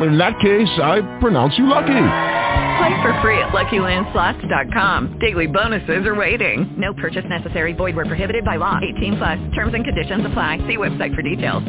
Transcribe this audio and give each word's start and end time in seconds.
In 0.00 0.18
that 0.18 0.40
case, 0.40 0.68
I 0.82 1.02
pronounce 1.20 1.56
you 1.56 1.66
lucky. 1.68 1.86
Play 1.86 3.02
for 3.02 3.18
free 3.22 3.38
at 3.38 3.50
LuckyLandSlots.com. 3.52 5.18
Daily 5.20 5.46
bonuses 5.46 6.04
are 6.04 6.14
waiting. 6.16 6.74
No 6.76 6.92
purchase 6.94 7.24
necessary. 7.28 7.72
Void 7.72 7.94
where 7.94 8.04
prohibited 8.04 8.44
by 8.44 8.56
law. 8.56 8.80
18 8.96 9.16
plus. 9.16 9.38
Terms 9.54 9.74
and 9.74 9.84
conditions 9.84 10.26
apply. 10.26 10.58
See 10.66 10.76
website 10.76 11.14
for 11.14 11.22
details. 11.22 11.62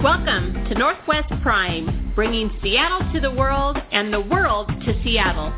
Welcome 0.00 0.54
to 0.68 0.74
Northwest 0.78 1.32
Prime, 1.42 2.12
bringing 2.14 2.56
Seattle 2.62 3.00
to 3.12 3.20
the 3.20 3.32
world 3.32 3.76
and 3.90 4.12
the 4.12 4.20
world 4.20 4.68
to 4.68 5.02
Seattle. 5.02 5.52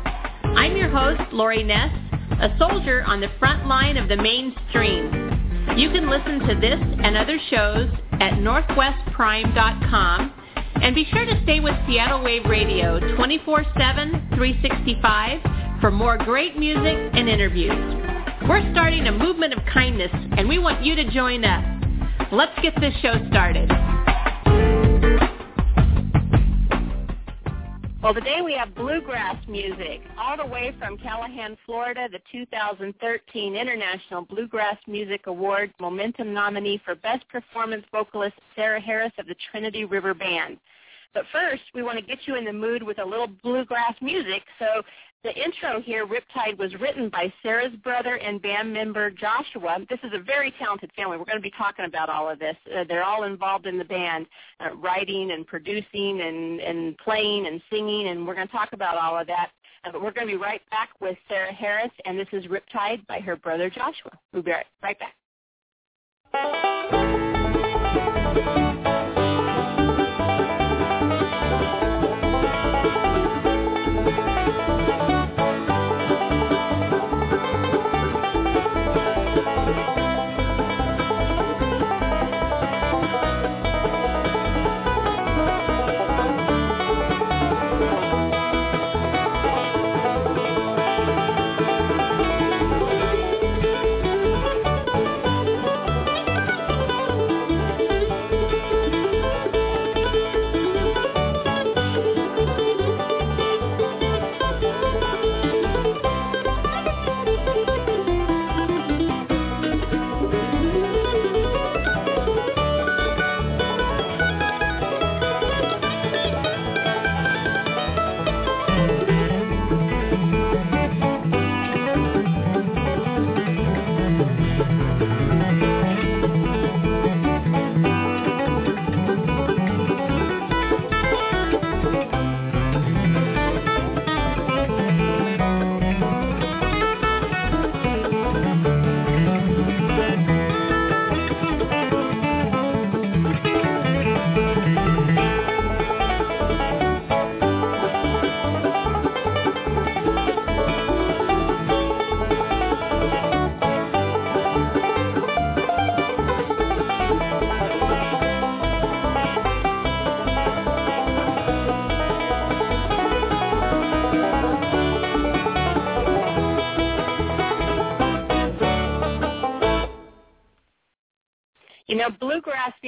I'm 0.57 0.75
your 0.75 0.89
host, 0.89 1.31
Lori 1.31 1.63
Ness, 1.63 1.91
a 2.41 2.49
soldier 2.57 3.03
on 3.03 3.21
the 3.21 3.29
front 3.37 3.67
line 3.67 3.97
of 3.97 4.09
the 4.09 4.17
mainstream. 4.17 5.20
You 5.77 5.89
can 5.89 6.09
listen 6.09 6.39
to 6.47 6.55
this 6.59 6.79
and 7.03 7.15
other 7.15 7.39
shows 7.49 7.89
at 8.13 8.33
northwestprime.com 8.33 10.33
and 10.81 10.95
be 10.95 11.05
sure 11.05 11.25
to 11.25 11.43
stay 11.43 11.59
with 11.59 11.75
Seattle 11.87 12.23
Wave 12.23 12.45
Radio 12.45 12.99
24-7, 12.99 14.35
365 14.35 15.39
for 15.79 15.91
more 15.91 16.17
great 16.17 16.57
music 16.57 16.97
and 17.13 17.29
interviews. 17.29 17.71
We're 18.47 18.69
starting 18.71 19.07
a 19.07 19.11
movement 19.11 19.53
of 19.53 19.59
kindness 19.71 20.11
and 20.37 20.49
we 20.49 20.57
want 20.57 20.83
you 20.83 20.95
to 20.95 21.09
join 21.11 21.45
us. 21.45 21.63
Let's 22.31 22.57
get 22.61 22.73
this 22.79 22.93
show 23.01 23.13
started. 23.29 23.69
Well, 28.01 28.15
today 28.15 28.41
we 28.43 28.53
have 28.53 28.73
bluegrass 28.73 29.35
music, 29.47 30.01
all 30.17 30.35
the 30.35 30.43
way 30.43 30.75
from 30.79 30.97
Callahan, 30.97 31.55
Florida, 31.67 32.09
the 32.11 32.17
2013 32.31 33.55
International 33.55 34.23
Bluegrass 34.23 34.77
Music 34.87 35.27
Award 35.27 35.71
Momentum 35.79 36.33
nominee 36.33 36.81
for 36.83 36.95
Best 36.95 37.27
Performance 37.29 37.85
Vocalist 37.91 38.33
Sarah 38.55 38.81
Harris 38.81 39.11
of 39.19 39.27
the 39.27 39.35
Trinity 39.51 39.85
River 39.85 40.15
Band. 40.15 40.57
But 41.13 41.25
first, 41.31 41.61
we 41.75 41.83
want 41.83 41.99
to 41.99 42.03
get 42.03 42.17
you 42.25 42.37
in 42.37 42.45
the 42.45 42.53
mood 42.53 42.81
with 42.81 42.97
a 42.97 43.05
little 43.05 43.27
bluegrass 43.27 43.93
music, 44.01 44.41
so 44.57 44.81
the 45.23 45.33
intro 45.35 45.79
here, 45.81 46.07
Riptide, 46.07 46.57
was 46.57 46.73
written 46.79 47.09
by 47.09 47.31
Sarah's 47.43 47.75
brother 47.83 48.15
and 48.15 48.41
band 48.41 48.73
member 48.73 49.11
Joshua. 49.11 49.77
This 49.89 49.99
is 50.03 50.11
a 50.13 50.19
very 50.19 50.51
talented 50.57 50.91
family. 50.95 51.17
We're 51.17 51.25
going 51.25 51.37
to 51.37 51.41
be 51.41 51.53
talking 51.57 51.85
about 51.85 52.09
all 52.09 52.29
of 52.29 52.39
this. 52.39 52.55
Uh, 52.75 52.83
they're 52.87 53.03
all 53.03 53.23
involved 53.23 53.67
in 53.67 53.77
the 53.77 53.85
band, 53.85 54.25
uh, 54.59 54.75
writing 54.75 55.31
and 55.31 55.45
producing 55.45 56.21
and, 56.21 56.59
and 56.59 56.97
playing 56.97 57.45
and 57.45 57.61
singing, 57.69 58.07
and 58.07 58.25
we're 58.25 58.35
going 58.35 58.47
to 58.47 58.53
talk 58.53 58.73
about 58.73 58.97
all 58.97 59.19
of 59.19 59.27
that. 59.27 59.51
Uh, 59.83 59.91
but 59.91 60.01
we're 60.01 60.11
going 60.11 60.27
to 60.27 60.33
be 60.33 60.41
right 60.41 60.61
back 60.71 60.89
with 60.99 61.17
Sarah 61.27 61.53
Harris, 61.53 61.91
and 62.05 62.17
this 62.17 62.27
is 62.31 62.45
Riptide 62.45 63.05
by 63.07 63.19
her 63.19 63.35
brother 63.35 63.69
Joshua. 63.69 64.11
We'll 64.33 64.43
be 64.43 64.51
right, 64.51 64.65
right 64.81 64.97
back. 64.99 65.15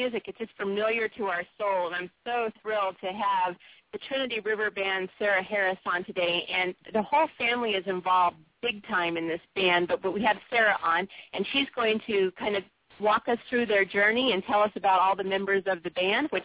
Music 0.03 0.23
is 0.27 0.35
just 0.37 0.51
familiar 0.57 1.07
to 1.07 1.25
our 1.27 1.43
soul, 1.57 1.87
and 1.87 1.95
I'm 1.95 2.11
so 2.25 2.49
thrilled 2.61 2.95
to 2.99 3.07
have 3.07 3.55
the 3.93 3.99
Trinity 4.09 4.41
River 4.41 4.69
Band, 4.69 5.07
Sarah 5.17 5.41
Harris, 5.41 5.77
on 5.85 6.03
today. 6.03 6.45
And 6.53 6.75
the 6.91 7.01
whole 7.01 7.27
family 7.37 7.71
is 7.71 7.85
involved 7.87 8.35
big 8.61 8.85
time 8.87 9.15
in 9.15 9.29
this 9.29 9.39
band, 9.55 9.87
but, 9.87 10.01
but 10.01 10.13
we 10.13 10.21
have 10.23 10.35
Sarah 10.49 10.77
on, 10.83 11.07
and 11.31 11.45
she's 11.53 11.67
going 11.73 12.01
to 12.07 12.31
kind 12.37 12.57
of 12.57 12.63
walk 12.99 13.29
us 13.29 13.37
through 13.49 13.65
their 13.67 13.85
journey 13.85 14.33
and 14.33 14.43
tell 14.43 14.59
us 14.59 14.71
about 14.75 14.99
all 14.99 15.15
the 15.15 15.23
members 15.23 15.63
of 15.67 15.81
the 15.83 15.91
band, 15.91 16.27
which 16.31 16.43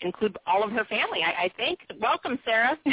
include 0.00 0.36
all 0.44 0.64
of 0.64 0.72
her 0.72 0.84
family, 0.86 1.20
I, 1.22 1.44
I 1.44 1.52
think. 1.56 1.78
Welcome, 2.00 2.40
Sarah. 2.44 2.76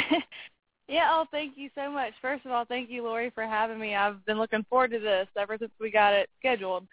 Yeah, 0.90 1.10
oh, 1.12 1.26
thank 1.30 1.58
you 1.58 1.68
so 1.74 1.90
much. 1.90 2.14
First 2.22 2.46
of 2.46 2.50
all, 2.50 2.64
thank 2.64 2.88
you, 2.88 3.02
Lori, 3.02 3.30
for 3.34 3.42
having 3.42 3.78
me. 3.78 3.94
I've 3.94 4.24
been 4.24 4.38
looking 4.38 4.64
forward 4.70 4.90
to 4.92 4.98
this 4.98 5.28
ever 5.36 5.58
since 5.58 5.70
we 5.78 5.90
got 5.90 6.14
it 6.14 6.30
scheduled. 6.38 6.86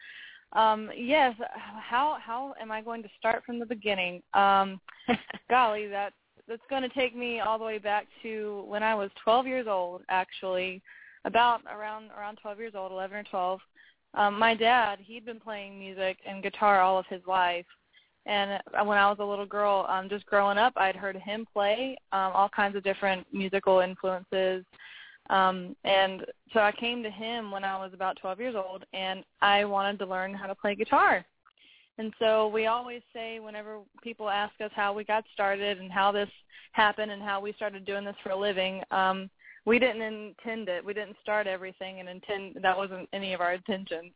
Um, 0.56 0.90
yes, 0.96 1.36
how 1.54 2.18
how 2.22 2.56
am 2.62 2.72
I 2.72 2.82
going 2.82 3.04
to 3.04 3.10
start 3.20 3.44
from 3.46 3.60
the 3.60 3.66
beginning? 3.66 4.24
Um, 4.34 4.80
golly, 5.50 5.88
that's 5.88 6.16
that's 6.48 6.62
going 6.70 6.82
to 6.82 6.90
take 6.90 7.16
me 7.16 7.42
all 7.42 7.60
the 7.60 7.66
way 7.66 7.78
back 7.78 8.08
to 8.24 8.64
when 8.68 8.82
I 8.82 8.96
was 8.96 9.10
12 9.24 9.48
years 9.48 9.68
old, 9.68 10.02
actually, 10.10 10.82
about 11.26 11.62
around 11.70 12.10
around 12.18 12.38
12 12.42 12.60
years 12.60 12.74
old, 12.76 12.92
11 12.92 13.18
or 13.18 13.24
12. 13.24 13.60
Um, 14.13 14.40
my 14.40 14.56
dad, 14.56 15.00
he'd 15.02 15.25
been 15.25 15.42
playing 15.42 15.78
music 15.78 16.18
and 16.25 16.42
guitar 16.42 16.80
all 16.80 16.98
of 16.98 17.06
his 17.08 17.22
life, 17.28 17.66
and 18.25 18.62
when 18.86 18.98
I 18.98 19.10
was 19.10 19.18
a 19.19 19.25
little 19.25 19.46
girl, 19.46 19.86
um, 19.90 20.10
just 20.10 20.25
growing 20.25 20.58
up, 20.58 20.74
I'd 20.78 20.96
heard 20.96 21.18
him 21.18 21.46
play 21.51 21.98
um, 22.12 22.31
all 22.34 22.50
kinds 22.50 22.75
of 22.75 22.84
different 22.84 23.28
musical 23.31 23.81
influences. 23.81 24.66
Um, 25.30 25.75
and 25.83 26.25
so 26.54 26.60
I 26.60 26.72
came 26.72 27.01
to 27.04 27.10
him 27.10 27.51
when 27.51 27.63
I 27.63 27.77
was 27.77 27.92
about 27.94 28.18
12 28.22 28.39
years 28.39 28.56
old, 28.56 28.86
and 28.94 29.24
I 29.42 29.66
wanted 29.66 30.00
to 30.00 30.06
learn 30.06 30.33
how 30.33 30.48
to 30.48 30.56
play 30.56 30.75
guitar. 30.75 31.25
And 31.98 32.13
so 32.19 32.48
we 32.48 32.66
always 32.68 33.01
say 33.13 33.39
whenever 33.39 33.80
people 34.04 34.30
ask 34.30 34.54
us 34.62 34.72
how 34.75 34.94
we 34.94 35.04
got 35.04 35.24
started 35.33 35.80
and 35.80 35.92
how 35.92 36.12
this 36.12 36.30
happened 36.74 37.12
and 37.12 37.22
how 37.22 37.39
we 37.39 37.54
started 37.54 37.86
doing 37.86 38.04
this 38.04 38.16
for 38.22 38.31
a 38.31 38.38
living, 38.38 38.81
um, 38.92 39.30
we 39.66 39.80
didn't 39.80 40.01
intend 40.01 40.69
it. 40.69 40.86
We 40.86 40.94
didn't 40.94 41.16
start 41.24 41.48
everything 41.48 42.00
and 42.00 42.10
intend 42.10 42.57
that 42.62 42.77
wasn't 42.77 43.10
any 43.13 43.33
of 43.33 43.42
our 43.42 43.54
intentions 43.54 44.12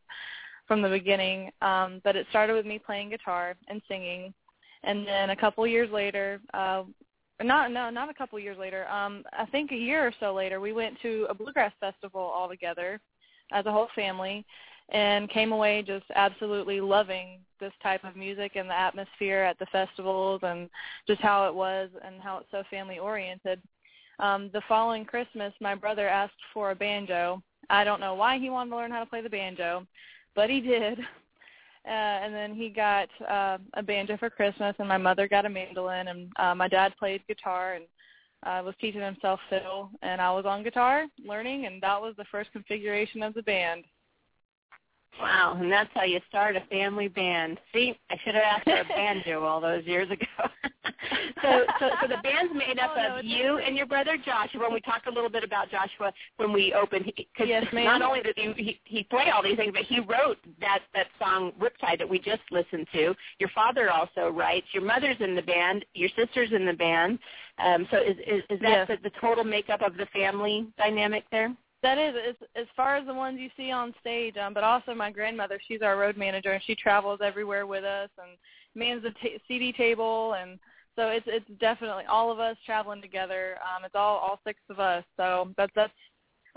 from 0.67 0.81
the 0.81 0.89
beginning. 0.89 1.51
Um, 1.61 2.01
but 2.03 2.15
it 2.15 2.27
started 2.29 2.53
with 2.53 2.65
me 2.65 2.79
playing 2.79 3.09
guitar 3.09 3.55
and 3.67 3.81
singing, 3.87 4.33
and 4.83 5.07
then 5.07 5.31
a 5.31 5.35
couple 5.35 5.65
years 5.65 5.89
later, 5.91 6.39
uh, 6.53 6.83
not 7.41 7.71
no, 7.71 7.89
not 7.89 8.09
a 8.09 8.13
couple 8.13 8.39
years 8.39 8.57
later. 8.57 8.87
Um, 8.89 9.23
I 9.37 9.45
think 9.45 9.71
a 9.71 9.75
year 9.75 10.05
or 10.05 10.13
so 10.19 10.33
later, 10.33 10.59
we 10.59 10.73
went 10.73 10.99
to 11.01 11.25
a 11.29 11.33
bluegrass 11.33 11.73
festival 11.79 12.21
all 12.21 12.49
together 12.49 12.99
as 13.51 13.65
a 13.65 13.71
whole 13.71 13.87
family 13.95 14.45
and 14.91 15.29
came 15.29 15.51
away 15.51 15.83
just 15.85 16.05
absolutely 16.15 16.81
loving 16.81 17.39
this 17.59 17.73
type 17.81 18.03
of 18.03 18.15
music 18.15 18.53
and 18.55 18.69
the 18.69 18.77
atmosphere 18.77 19.41
at 19.41 19.59
the 19.59 19.65
festivals 19.67 20.39
and 20.43 20.69
just 21.07 21.21
how 21.21 21.47
it 21.47 21.53
was 21.53 21.89
and 22.03 22.21
how 22.21 22.37
it's 22.37 22.51
so 22.51 22.63
family 22.69 22.97
oriented. 22.97 23.61
Um, 24.19 24.49
the 24.51 24.61
following 24.67 25.05
Christmas, 25.05 25.53
my 25.61 25.75
brother 25.75 26.07
asked 26.07 26.33
for 26.53 26.71
a 26.71 26.75
banjo. 26.75 27.41
I 27.69 27.83
don't 27.83 28.01
know 28.01 28.15
why 28.15 28.39
he 28.39 28.49
wanted 28.49 28.71
to 28.71 28.77
learn 28.77 28.91
how 28.91 28.99
to 28.99 29.09
play 29.09 29.21
the 29.21 29.29
banjo, 29.29 29.85
but 30.35 30.49
he 30.49 30.59
did. 30.59 30.99
Uh, 31.85 31.91
and 31.91 32.33
then 32.33 32.53
he 32.53 32.69
got 32.69 33.09
uh, 33.27 33.57
a 33.73 33.81
banjo 33.81 34.17
for 34.17 34.29
Christmas, 34.29 34.75
and 34.79 34.87
my 34.87 34.97
mother 34.97 35.27
got 35.27 35.45
a 35.45 35.49
mandolin, 35.49 36.09
and 36.09 36.31
uh, 36.37 36.53
my 36.53 36.67
dad 36.67 36.93
played 36.99 37.25
guitar 37.27 37.75
and 37.75 37.85
uh, 38.43 38.61
was 38.63 38.75
teaching 38.79 39.01
himself 39.01 39.39
fiddle, 39.49 39.89
and 40.01 40.21
I 40.21 40.31
was 40.31 40.45
on 40.45 40.63
guitar 40.63 41.05
learning, 41.25 41.65
and 41.65 41.81
that 41.81 42.01
was 42.01 42.15
the 42.17 42.25
first 42.25 42.51
configuration 42.51 43.23
of 43.23 43.33
the 43.33 43.43
band. 43.43 43.85
Wow, 45.19 45.57
and 45.59 45.71
that's 45.71 45.89
how 45.93 46.03
you 46.03 46.19
start 46.29 46.55
a 46.55 46.61
family 46.69 47.07
band. 47.09 47.59
See, 47.73 47.97
I 48.09 48.15
should 48.23 48.35
have 48.35 48.43
asked 48.43 48.63
for 48.63 48.79
a 48.79 48.85
banjo 48.85 49.43
all 49.45 49.59
those 49.59 49.83
years 49.85 50.09
ago. 50.09 50.25
so, 51.41 51.63
so, 51.79 51.89
so 52.01 52.07
the 52.07 52.17
band's 52.23 52.53
made 52.53 52.79
up 52.79 52.91
Oh, 52.97 53.01
no, 53.01 53.17
of 53.19 53.25
you 53.25 53.57
and 53.57 53.75
your 53.75 53.85
brother 53.85 54.17
Joshua. 54.17 54.61
When 54.61 54.73
we 54.73 54.79
talk 54.81 55.03
a 55.07 55.11
little 55.11 55.29
bit 55.29 55.43
about 55.43 55.69
Joshua 55.69 56.13
when 56.37 56.53
we 56.53 56.73
open, 56.73 57.03
because 57.03 57.47
Yes, 57.47 57.65
ma'am. 57.73 57.85
not 57.85 58.01
only 58.01 58.21
did 58.21 58.37
he, 58.37 58.53
he 58.63 58.79
he 58.85 59.03
play 59.03 59.29
all 59.33 59.43
these 59.43 59.57
things, 59.57 59.73
but 59.73 59.83
he 59.83 59.99
wrote 59.99 60.37
that 60.61 60.79
that 60.93 61.07
song 61.19 61.51
Riptide 61.59 61.97
that 61.99 62.09
we 62.09 62.19
just 62.19 62.41
listened 62.51 62.87
to. 62.93 63.13
Your 63.39 63.49
father 63.53 63.89
also 63.91 64.29
writes. 64.29 64.67
Your 64.73 64.83
mother's 64.83 65.17
in 65.19 65.35
the 65.35 65.41
band. 65.41 65.85
Your 65.93 66.09
sister's 66.17 66.51
in 66.53 66.65
the 66.65 66.73
band. 66.73 67.19
Um, 67.63 67.87
so 67.91 67.97
is 67.97 68.15
is, 68.25 68.41
is 68.49 68.59
that 68.61 68.69
Yes. 68.69 68.87
the, 68.87 69.09
the 69.09 69.15
total 69.19 69.43
makeup 69.43 69.81
of 69.81 69.97
the 69.97 70.05
family 70.07 70.67
dynamic 70.77 71.25
there? 71.31 71.53
That 71.81 71.97
is, 71.97 72.13
as, 72.29 72.35
as 72.55 72.67
far 72.75 72.97
as 72.97 73.05
the 73.05 73.13
ones 73.13 73.39
you 73.39 73.49
see 73.55 73.71
on 73.71 73.93
stage, 74.01 74.35
um, 74.35 74.53
but 74.53 74.63
also 74.63 74.93
my 74.93 75.11
grandmother, 75.11 75.59
she's 75.65 75.81
our 75.81 75.97
road 75.97 76.17
manager, 76.17 76.51
and 76.51 76.63
she 76.63 76.75
travels 76.75 77.21
everywhere 77.23 77.65
with 77.65 77.85
us 77.85 78.09
and 78.17 78.37
mans 78.75 79.03
the 79.03 79.11
ta 79.11 79.37
CD 79.47 79.71
table, 79.71 80.33
and 80.33 80.59
so 80.95 81.07
it's 81.07 81.25
it's 81.27 81.45
definitely 81.61 82.03
all 82.05 82.31
of 82.31 82.39
us 82.39 82.57
traveling 82.65 83.01
together. 83.01 83.57
Um, 83.63 83.85
it's 83.85 83.95
all 83.95 84.17
all 84.17 84.39
six 84.45 84.59
of 84.69 84.79
us, 84.79 85.05
so 85.15 85.53
that's 85.55 85.71
that's 85.73 85.93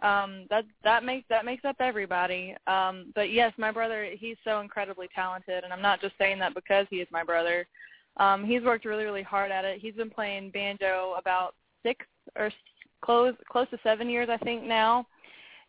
um, 0.03 0.47
that 0.51 0.65
that 0.83 1.05
makes 1.05 1.27
that 1.29 1.45
makes 1.45 1.65
up 1.65 1.77
everybody. 1.79 2.57
Um, 2.67 3.13
but 3.15 3.31
yes, 3.31 3.53
my 3.57 3.71
brother, 3.71 4.09
he's 4.19 4.37
so 4.45 4.61
incredibly 4.61 5.09
talented, 5.15 5.63
and 5.63 5.73
I'm 5.73 5.83
not 5.83 6.01
just 6.01 6.15
saying 6.19 6.41
that 6.41 6.55
because 6.55 6.87
he 6.91 6.97
is 6.97 7.09
my 7.13 7.23
brother. 7.23 7.67
Um, 8.17 8.45
he's 8.45 8.63
worked 8.63 8.85
really 8.85 9.05
really 9.05 9.23
hard 9.23 9.53
at 9.53 9.65
it. 9.65 9.81
He's 9.81 9.95
been 9.95 10.11
playing 10.11 10.51
banjo 10.51 11.15
about 11.17 11.55
six 11.85 12.05
or 12.37 12.51
close 13.03 13.35
close 13.51 13.69
to 13.71 13.79
seven 13.83 14.09
years, 14.09 14.29
I 14.31 14.39
think 14.39 14.63
now 14.63 15.07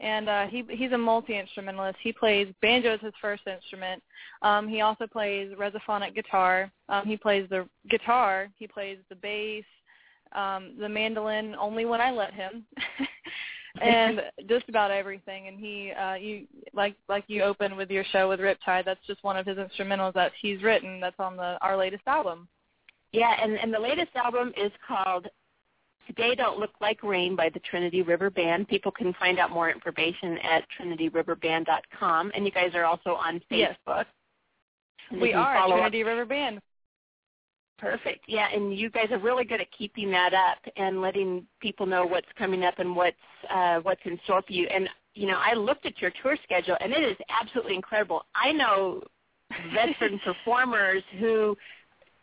and 0.03 0.27
uh, 0.27 0.45
he 0.47 0.63
he's 0.69 0.91
a 0.91 0.97
multi 0.97 1.37
instrumentalist. 1.37 1.97
He 2.01 2.11
plays 2.11 2.53
banjo 2.61 2.93
as 2.93 2.99
his 2.99 3.13
first 3.21 3.43
instrument. 3.47 4.03
Um, 4.41 4.67
he 4.67 4.81
also 4.81 5.07
plays 5.07 5.51
resophonic 5.57 6.13
guitar. 6.13 6.71
Um, 6.89 7.05
he 7.05 7.17
plays 7.17 7.47
the 7.49 7.67
guitar. 7.89 8.49
He 8.57 8.67
plays 8.67 8.97
the 9.09 9.15
bass, 9.15 9.63
um, 10.33 10.73
the 10.79 10.89
mandolin 10.89 11.55
only 11.55 11.85
when 11.85 12.01
I 12.01 12.11
let 12.11 12.33
him, 12.33 12.65
and 13.81 14.21
just 14.49 14.67
about 14.67 14.91
everything. 14.91 15.47
And 15.47 15.57
he 15.57 15.91
uh, 15.91 16.15
you 16.15 16.47
like 16.73 16.95
like 17.07 17.23
you 17.27 17.43
open 17.43 17.77
with 17.77 17.89
your 17.89 18.03
show 18.11 18.27
with 18.27 18.41
Riptide. 18.41 18.85
That's 18.85 19.05
just 19.07 19.23
one 19.23 19.37
of 19.37 19.45
his 19.45 19.57
instrumentals 19.57 20.13
that 20.15 20.33
he's 20.41 20.61
written. 20.63 20.99
That's 20.99 21.19
on 21.19 21.37
the 21.37 21.57
our 21.61 21.77
latest 21.77 22.03
album. 22.07 22.47
Yeah, 23.13 23.35
and, 23.41 23.59
and 23.59 23.71
the 23.71 23.79
latest 23.79 24.09
album 24.15 24.51
is 24.57 24.71
called 24.87 25.27
Today 26.07 26.35
Don't 26.35 26.59
Look 26.59 26.71
Like 26.81 27.01
Rain 27.03 27.35
by 27.35 27.49
the 27.49 27.59
Trinity 27.59 28.01
River 28.01 28.29
Band. 28.29 28.67
People 28.67 28.91
can 28.91 29.13
find 29.13 29.39
out 29.39 29.51
more 29.51 29.69
information 29.69 30.37
at 30.39 30.63
trinityriverband.com. 30.79 32.31
And 32.35 32.45
you 32.45 32.51
guys 32.51 32.71
are 32.75 32.85
also 32.85 33.11
on 33.11 33.41
Facebook. 33.51 34.05
They 35.11 35.17
We 35.17 35.33
are 35.33 35.55
follow 35.55 35.75
up- 35.75 35.79
Trinity 35.81 36.03
River 36.03 36.25
Band. 36.25 36.59
Perfect. 37.79 38.25
Yeah, 38.27 38.47
and 38.53 38.77
you 38.77 38.89
guys 38.89 39.07
are 39.11 39.17
really 39.17 39.43
good 39.43 39.59
at 39.59 39.67
keeping 39.77 40.09
that 40.11 40.33
up 40.33 40.57
and 40.77 41.01
letting 41.01 41.45
people 41.59 41.85
know 41.85 42.05
what's 42.05 42.27
coming 42.37 42.63
up 42.63 42.79
and 42.79 42.95
what's 42.95 43.17
uh, 43.49 43.79
what's 43.79 43.99
in 44.05 44.17
store 44.23 44.41
for 44.41 44.53
you. 44.53 44.67
And 44.67 44.87
you 45.15 45.27
know, 45.27 45.37
I 45.43 45.53
looked 45.53 45.85
at 45.85 46.01
your 46.01 46.11
tour 46.21 46.37
schedule, 46.43 46.77
and 46.79 46.93
it 46.93 47.03
is 47.03 47.17
absolutely 47.41 47.75
incredible. 47.75 48.23
I 48.35 48.51
know 48.53 49.03
veteran 49.73 50.19
performers 50.23 51.03
who 51.19 51.57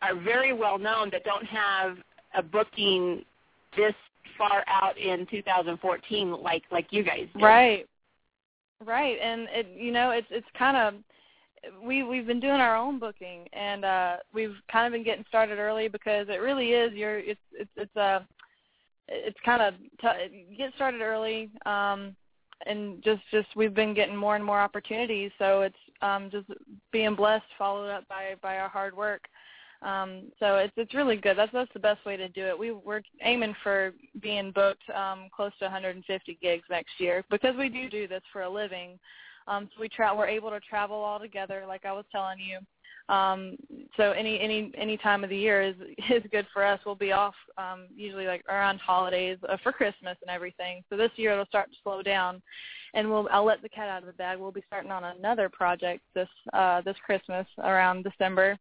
are 0.01 0.15
very 0.15 0.51
well 0.51 0.79
known 0.79 1.09
that 1.11 1.23
don't 1.25 1.45
have 1.45 1.97
a 2.35 2.41
booking 2.41 3.23
this 3.75 3.93
far 4.37 4.63
out 4.67 4.97
in 4.97 5.25
2014 5.29 6.31
like 6.41 6.63
like 6.71 6.87
you 6.91 7.03
guys 7.03 7.27
do. 7.37 7.43
Right. 7.43 7.87
Right. 8.83 9.17
And 9.21 9.47
it 9.51 9.67
you 9.75 9.91
know, 9.91 10.11
it's 10.11 10.27
it's 10.31 10.47
kind 10.57 10.77
of 10.77 10.93
we 11.83 12.03
we've 12.03 12.25
been 12.25 12.39
doing 12.39 12.59
our 12.59 12.75
own 12.75 12.99
booking 12.99 13.47
and 13.53 13.85
uh 13.85 14.17
we've 14.33 14.55
kind 14.71 14.87
of 14.87 14.93
been 14.93 15.03
getting 15.03 15.25
started 15.27 15.59
early 15.59 15.87
because 15.87 16.27
it 16.29 16.41
really 16.41 16.71
is 16.71 16.93
you're 16.93 17.19
it's 17.19 17.39
it's 17.53 17.69
it's 17.75 17.95
uh 17.95 18.21
it's 19.07 19.37
kind 19.45 19.61
of 19.61 19.73
t- 20.01 20.45
get 20.57 20.73
started 20.75 21.01
early 21.01 21.49
um 21.65 22.15
and 22.65 23.03
just 23.03 23.21
just 23.31 23.47
we've 23.55 23.73
been 23.73 23.93
getting 23.93 24.15
more 24.15 24.35
and 24.35 24.43
more 24.45 24.59
opportunities 24.59 25.31
so 25.37 25.61
it's 25.61 25.75
um 26.01 26.29
just 26.31 26.47
being 26.91 27.15
blessed 27.15 27.45
followed 27.57 27.89
up 27.89 28.07
by 28.07 28.33
by 28.41 28.57
our 28.57 28.69
hard 28.69 28.95
work 28.95 29.27
um, 29.81 30.31
so 30.39 30.57
it's 30.57 30.73
it's 30.77 30.93
really 30.93 31.17
good. 31.17 31.37
That's 31.37 31.51
that's 31.51 31.73
the 31.73 31.79
best 31.79 32.05
way 32.05 32.15
to 32.15 32.29
do 32.29 32.45
it. 32.45 32.57
We 32.57 32.71
we're 32.71 33.01
aiming 33.23 33.55
for 33.63 33.93
being 34.21 34.51
booked 34.51 34.87
um, 34.93 35.27
close 35.35 35.51
to 35.59 35.65
150 35.65 36.37
gigs 36.41 36.63
next 36.69 36.99
year 36.99 37.23
because 37.29 37.55
we 37.55 37.69
do 37.69 37.89
do 37.89 38.07
this 38.07 38.21
for 38.31 38.43
a 38.43 38.49
living. 38.49 38.99
Um, 39.47 39.69
so 39.73 39.81
we 39.81 39.89
tra- 39.89 40.15
we're 40.15 40.27
able 40.27 40.51
to 40.51 40.59
travel 40.59 40.97
all 40.97 41.19
together, 41.19 41.63
like 41.67 41.85
I 41.85 41.93
was 41.93 42.05
telling 42.11 42.37
you. 42.39 42.59
Um, 43.13 43.57
so 43.97 44.11
any 44.11 44.39
any 44.39 44.71
any 44.77 44.97
time 44.97 45.23
of 45.23 45.31
the 45.31 45.37
year 45.37 45.61
is 45.63 45.75
is 46.11 46.23
good 46.31 46.45
for 46.53 46.63
us. 46.63 46.79
We'll 46.85 46.95
be 46.95 47.11
off 47.11 47.33
um, 47.57 47.87
usually 47.95 48.27
like 48.27 48.43
around 48.47 48.79
holidays 48.79 49.37
uh, 49.49 49.57
for 49.63 49.71
Christmas 49.71 50.17
and 50.21 50.29
everything. 50.29 50.83
So 50.89 50.97
this 50.97 51.11
year 51.15 51.31
it'll 51.31 51.45
start 51.45 51.71
to 51.71 51.77
slow 51.83 52.03
down, 52.03 52.41
and 52.93 53.09
we'll 53.09 53.27
I'll 53.31 53.45
let 53.45 53.63
the 53.63 53.69
cat 53.69 53.89
out 53.89 54.03
of 54.03 54.07
the 54.07 54.13
bag. 54.13 54.37
We'll 54.37 54.51
be 54.51 54.63
starting 54.67 54.91
on 54.91 55.03
another 55.03 55.49
project 55.49 56.03
this 56.13 56.29
uh, 56.53 56.81
this 56.81 56.97
Christmas 57.03 57.47
around 57.63 58.03
December. 58.03 58.57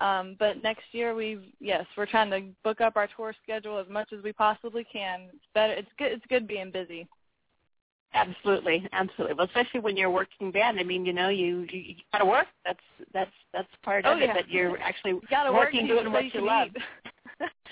Um, 0.00 0.36
but 0.38 0.62
next 0.62 0.84
year 0.92 1.14
we 1.14 1.54
yes 1.60 1.84
we're 1.96 2.06
trying 2.06 2.30
to 2.30 2.42
book 2.64 2.80
up 2.80 2.96
our 2.96 3.08
tour 3.16 3.34
schedule 3.42 3.78
as 3.78 3.88
much 3.88 4.12
as 4.16 4.22
we 4.22 4.32
possibly 4.32 4.84
can. 4.84 5.28
It's 5.32 5.44
better. 5.54 5.72
It's 5.72 5.88
good. 5.98 6.12
It's 6.12 6.26
good 6.28 6.46
being 6.46 6.70
busy. 6.70 7.08
Absolutely, 8.14 8.86
absolutely. 8.92 9.34
Well, 9.34 9.46
especially 9.46 9.80
when 9.80 9.96
you're 9.96 10.08
a 10.08 10.12
working 10.12 10.50
band. 10.50 10.78
I 10.80 10.82
mean, 10.84 11.04
you 11.04 11.12
know, 11.12 11.28
you 11.28 11.66
you, 11.70 11.80
you 11.80 11.94
got 12.12 12.20
to 12.20 12.24
work. 12.24 12.46
That's 12.64 12.78
that's 13.12 13.30
that's 13.52 13.68
part 13.82 14.04
Oh, 14.06 14.12
of 14.12 14.18
it. 14.18 14.26
yeah. 14.26 14.34
That 14.34 14.48
you're 14.48 14.78
actually 14.80 15.12
You 15.12 15.22
gotta 15.30 15.52
work 15.52 15.66
working, 15.66 15.80
and 15.80 15.88
doing 15.88 16.12
what 16.12 16.24
you 16.24 16.30
you 16.34 16.46
love. 16.46 16.68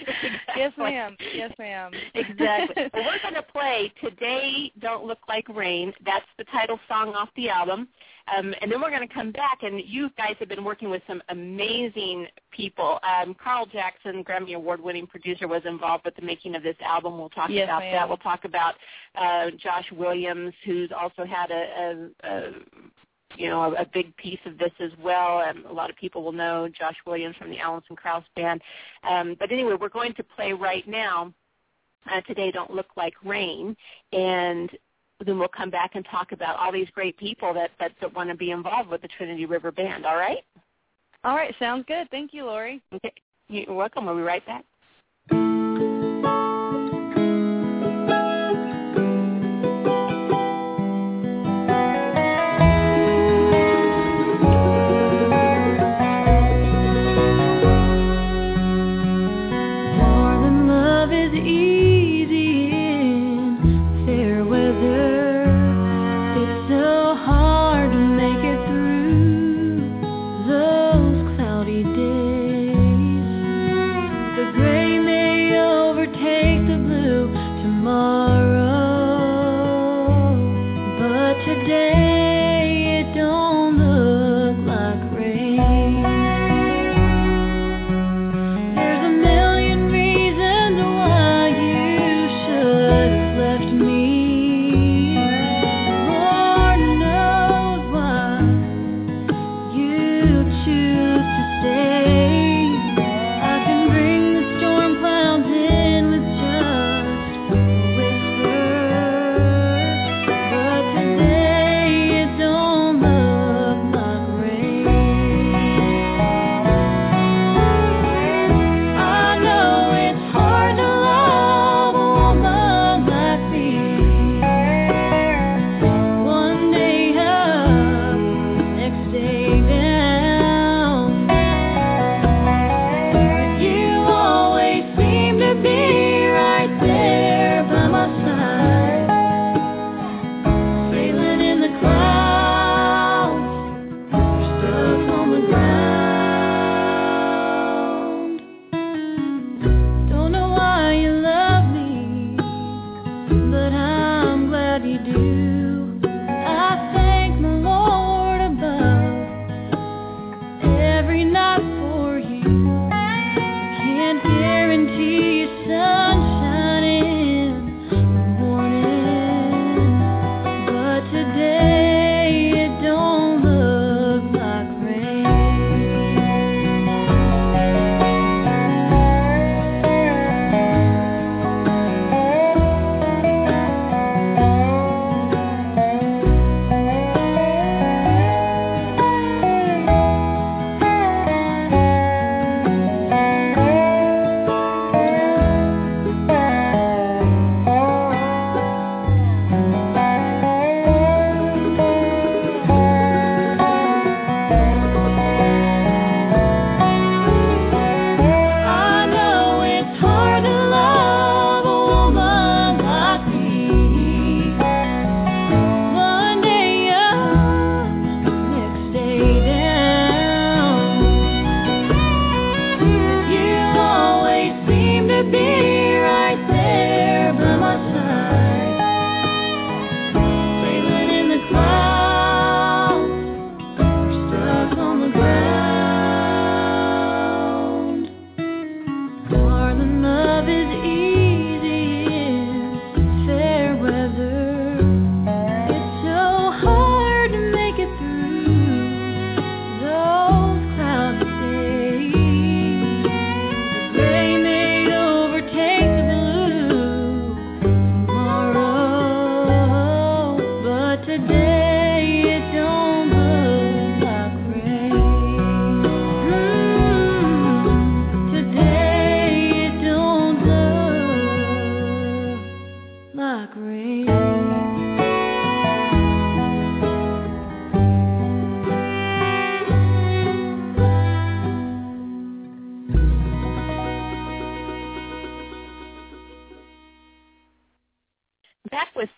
Exactly. 0.01 0.31
Yes, 0.57 0.73
ma'am. 0.77 1.17
Yes, 1.35 1.53
ma'am. 1.59 1.93
exactly. 2.15 2.85
Well, 2.93 3.05
we're 3.07 3.23
going 3.23 3.35
to 3.35 3.43
play 3.43 3.93
"Today 4.03 4.73
Don't 4.81 5.05
Look 5.05 5.19
Like 5.29 5.49
Rain." 5.49 5.93
That's 6.05 6.27
the 6.39 6.45
title 6.45 6.79
song 6.89 7.11
off 7.15 7.29
the 7.37 7.49
album, 7.49 7.89
um, 8.37 8.55
and 8.61 8.71
then 8.71 8.81
we're 8.81 8.91
going 8.91 9.07
to 9.07 9.13
come 9.15 9.31
back. 9.33 9.59
And 9.63 9.81
you 9.87 10.11
guys 10.17 10.35
have 10.41 10.49
been 10.49 10.65
working 10.65 10.91
with 10.91 11.03
some 11.07 11.23
amazing 11.29 12.27
people. 12.51 12.99
Um, 13.03 13.35
Carl 13.43 13.67
Jackson, 13.67 14.25
Grammy 14.25 14.55
Award-winning 14.55 15.07
producer, 15.07 15.47
was 15.49 15.63
involved 15.65 16.05
with 16.05 16.17
the 16.17 16.23
making 16.23 16.55
of 16.57 16.63
this 16.63 16.77
album. 16.85 17.19
We'll 17.19 17.29
talk 17.31 17.51
Yes, 17.51 17.65
about 17.65 17.81
ma'am. 17.81 17.93
that. 17.93 18.09
We'll 18.09 18.17
talk 18.19 18.45
about 18.45 18.75
uh, 19.15 19.51
Josh 19.63 19.87
Williams, 19.93 20.53
who's 20.65 20.91
also 20.99 21.25
had 21.25 21.51
a, 21.51 22.11
a, 22.25 22.29
a 22.29 22.51
you 23.37 23.49
know, 23.49 23.63
a, 23.63 23.83
a 23.83 23.87
big 23.93 24.17
piece 24.17 24.39
of 24.47 24.59
this 24.59 24.73
as 24.81 24.91
well. 25.03 25.39
Um, 25.39 25.65
a 25.69 25.73
lot 25.73 25.91
of 25.91 25.97
people 25.97 26.23
will 26.23 26.33
know 26.33 26.69
Josh 26.69 26.97
Williams 27.07 27.37
from 27.37 27.51
the 27.51 27.59
Alison 27.59 27.97
Krauss 27.97 28.25
Band. 28.37 28.61
Um, 29.09 29.37
but 29.39 29.53
anyway, 29.53 29.75
we're 29.81 29.89
going 29.89 30.15
to 30.15 30.25
play 30.25 30.53
right 30.53 30.87
now. 30.89 31.33
Uh, 32.11 32.21
Today 32.23 32.51
Don't 32.51 32.71
Look 32.71 32.89
Like 32.99 33.15
Rain, 33.25 33.75
and 34.13 34.69
then 35.25 35.39
we'll 35.39 35.49
come 35.49 35.71
back 35.71 35.93
and 35.95 36.05
talk 36.11 36.33
about 36.33 36.59
all 36.59 36.71
these 36.71 36.91
great 36.91 37.17
people 37.17 37.55
that, 37.55 37.71
that, 37.81 37.93
that 38.03 38.15
want 38.15 38.29
to 38.29 38.37
be 38.37 38.51
involved 38.51 38.91
with 38.91 39.01
the 39.01 39.09
Trinity 39.09 39.47
River 39.47 39.73
Band. 39.73 40.05
All 40.05 40.17
right? 40.17 40.45
All 41.25 41.35
right, 41.35 41.55
sounds 41.59 41.87
good. 41.89 42.11
Thank 42.11 42.35
you, 42.35 42.45
Lori. 42.45 42.83
Okay. 42.95 43.13
You're 43.49 43.73
welcome. 43.73 44.05
We'll 44.05 44.17
be 44.17 44.23
right 44.23 44.45
back. 44.45 44.67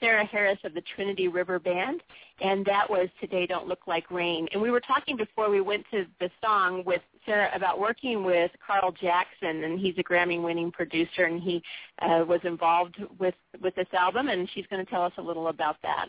Sarah 0.01 0.25
Harris 0.25 0.59
of 0.65 0.75
the 0.75 0.83
Trinity 0.95 1.29
River 1.29 1.59
Band, 1.59 2.03
and 2.41 2.65
that 2.67 2.89
was 2.89 3.09
Today 3.21 3.47
Don't 3.47 3.67
Look 3.67 3.87
Like 3.87 4.11
Rain. 4.11 4.47
And 4.53 4.61
we 4.61 4.71
were 4.71 4.81
talking 4.81 5.17
before 5.17 5.51
we 5.51 5.61
went 5.61 5.85
to 5.91 6.07
the 6.21 6.31
song 6.43 6.83
with 6.85 7.03
Sarah 7.25 7.51
about 7.55 7.81
working 7.81 8.25
with 8.25 8.51
Carl 8.65 8.93
Jackson, 8.93 9.65
and 9.65 9.79
he's 9.79 9.95
a 9.99 10.03
Grammy-winning 10.03 10.73
producer, 10.73 11.25
and 11.25 11.43
he 11.43 11.63
uh, 12.03 12.25
was 12.27 12.41
involved 12.45 12.97
with 13.19 13.35
with 13.63 13.75
this 13.75 13.89
album, 13.93 14.29
and 14.29 14.49
she's 14.55 14.67
going 14.69 14.85
to 14.85 14.91
tell 14.91 15.03
us 15.03 15.13
a 15.19 15.23
little 15.23 15.49
about 15.49 15.77
that. 15.83 16.09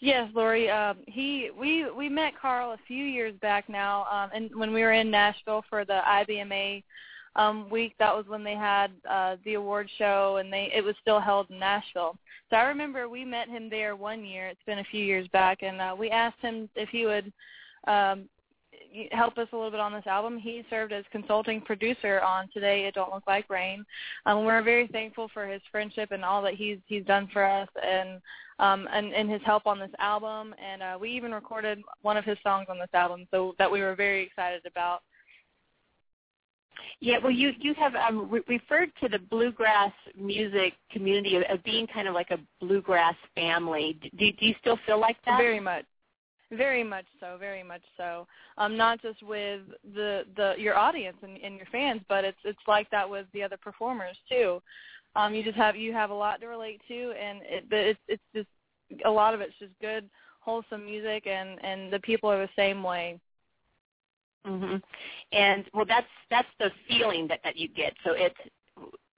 Yes, 0.00 0.30
Lori. 0.34 0.70
Um, 0.70 0.98
he 1.06 1.50
we 1.58 1.90
we 1.90 2.08
met 2.08 2.32
Carl 2.40 2.72
a 2.72 2.78
few 2.86 3.04
years 3.04 3.34
back 3.40 3.68
now, 3.68 4.04
um, 4.10 4.30
and 4.34 4.54
when 4.54 4.72
we 4.72 4.82
were 4.82 4.92
in 4.92 5.10
Nashville 5.10 5.64
for 5.68 5.84
the 5.84 6.00
IBMA 6.06 6.82
um, 7.36 7.70
week, 7.70 7.94
that 7.98 8.14
was 8.14 8.26
when 8.26 8.42
they 8.42 8.54
had 8.54 8.90
uh, 9.08 9.36
the 9.44 9.54
award 9.54 9.88
show, 9.98 10.38
and 10.38 10.52
they 10.52 10.70
it 10.74 10.84
was 10.84 10.94
still 11.00 11.20
held 11.20 11.50
in 11.50 11.58
Nashville. 11.58 12.16
So 12.50 12.56
I 12.56 12.62
remember 12.62 13.08
we 13.08 13.24
met 13.24 13.48
him 13.48 13.70
there 13.70 13.94
one 13.94 14.24
year. 14.24 14.48
It's 14.48 14.60
been 14.66 14.80
a 14.80 14.84
few 14.84 15.04
years 15.04 15.28
back, 15.28 15.62
and 15.62 15.80
uh, 15.80 15.94
we 15.96 16.10
asked 16.10 16.40
him 16.40 16.68
if 16.74 16.88
he 16.88 17.06
would 17.06 17.32
um, 17.86 18.28
help 19.12 19.38
us 19.38 19.48
a 19.52 19.56
little 19.56 19.70
bit 19.70 19.80
on 19.80 19.92
this 19.92 20.06
album. 20.06 20.38
He 20.38 20.64
served 20.68 20.92
as 20.92 21.04
consulting 21.12 21.60
producer 21.60 22.20
on 22.20 22.48
Today 22.52 22.86
It 22.86 22.94
Don't 22.94 23.12
Look 23.12 23.26
Like 23.26 23.48
Rain. 23.48 23.84
Um, 24.26 24.44
we're 24.44 24.62
very 24.62 24.88
thankful 24.88 25.30
for 25.32 25.46
his 25.46 25.62
friendship 25.70 26.10
and 26.12 26.24
all 26.24 26.42
that 26.42 26.54
he's 26.54 26.78
he's 26.86 27.04
done 27.04 27.28
for 27.32 27.44
us 27.44 27.68
and 27.84 28.20
um 28.58 28.88
and, 28.92 29.12
and 29.14 29.30
his 29.30 29.40
help 29.44 29.66
on 29.66 29.78
this 29.78 29.90
album 29.98 30.54
and 30.62 30.82
uh, 30.82 30.98
we 31.00 31.10
even 31.10 31.32
recorded 31.32 31.80
one 32.02 32.16
of 32.16 32.24
his 32.24 32.38
songs 32.42 32.66
on 32.68 32.78
this 32.78 32.88
album 32.92 33.26
so 33.30 33.54
that 33.58 33.70
we 33.70 33.80
were 33.80 33.94
very 33.94 34.24
excited 34.24 34.62
about. 34.66 35.02
Yeah, 37.00 37.18
well, 37.22 37.32
you 37.32 37.52
you 37.58 37.74
have 37.74 37.94
um, 37.94 38.28
re- 38.30 38.42
referred 38.48 38.90
to 39.02 39.08
the 39.08 39.18
bluegrass 39.18 39.92
music 40.18 40.74
community 40.90 41.36
of, 41.36 41.42
of 41.50 41.62
being 41.64 41.86
kind 41.86 42.08
of 42.08 42.14
like 42.14 42.30
a 42.30 42.38
bluegrass 42.60 43.14
family. 43.34 43.98
Do, 44.02 44.32
do 44.32 44.46
you 44.46 44.54
still 44.60 44.78
feel 44.86 45.00
like 45.00 45.16
that? 45.26 45.38
Very 45.38 45.60
much. 45.60 45.84
Very 46.52 46.82
much 46.82 47.04
so, 47.20 47.36
very 47.38 47.62
much 47.62 47.82
so. 47.96 48.26
Um, 48.58 48.76
not 48.76 49.00
just 49.00 49.22
with 49.22 49.60
the 49.94 50.24
the 50.36 50.54
your 50.58 50.76
audience 50.76 51.16
and, 51.22 51.38
and 51.38 51.56
your 51.56 51.66
fans, 51.70 52.00
but 52.08 52.24
it's 52.24 52.38
it's 52.44 52.58
like 52.66 52.90
that 52.90 53.08
with 53.08 53.26
the 53.32 53.42
other 53.42 53.56
performers 53.56 54.16
too. 54.28 54.60
Um, 55.14 55.34
you 55.34 55.44
just 55.44 55.56
have 55.56 55.76
you 55.76 55.92
have 55.92 56.10
a 56.10 56.14
lot 56.14 56.40
to 56.40 56.46
relate 56.46 56.80
to, 56.88 57.12
and 57.12 57.40
it, 57.42 57.64
it's 57.70 58.00
it's 58.08 58.22
just 58.34 58.48
a 59.04 59.10
lot 59.10 59.32
of 59.32 59.40
it's 59.40 59.54
just 59.60 59.72
good, 59.80 60.10
wholesome 60.40 60.84
music, 60.84 61.26
and 61.26 61.64
and 61.64 61.92
the 61.92 62.00
people 62.00 62.30
are 62.30 62.44
the 62.44 62.52
same 62.56 62.82
way. 62.82 63.20
Mhm. 64.46 64.82
And 65.32 65.64
well, 65.74 65.84
that's 65.86 66.06
that's 66.30 66.48
the 66.58 66.70
feeling 66.88 67.26
that 67.28 67.40
that 67.44 67.56
you 67.56 67.68
get. 67.68 67.94
So 68.04 68.12
it's 68.12 68.38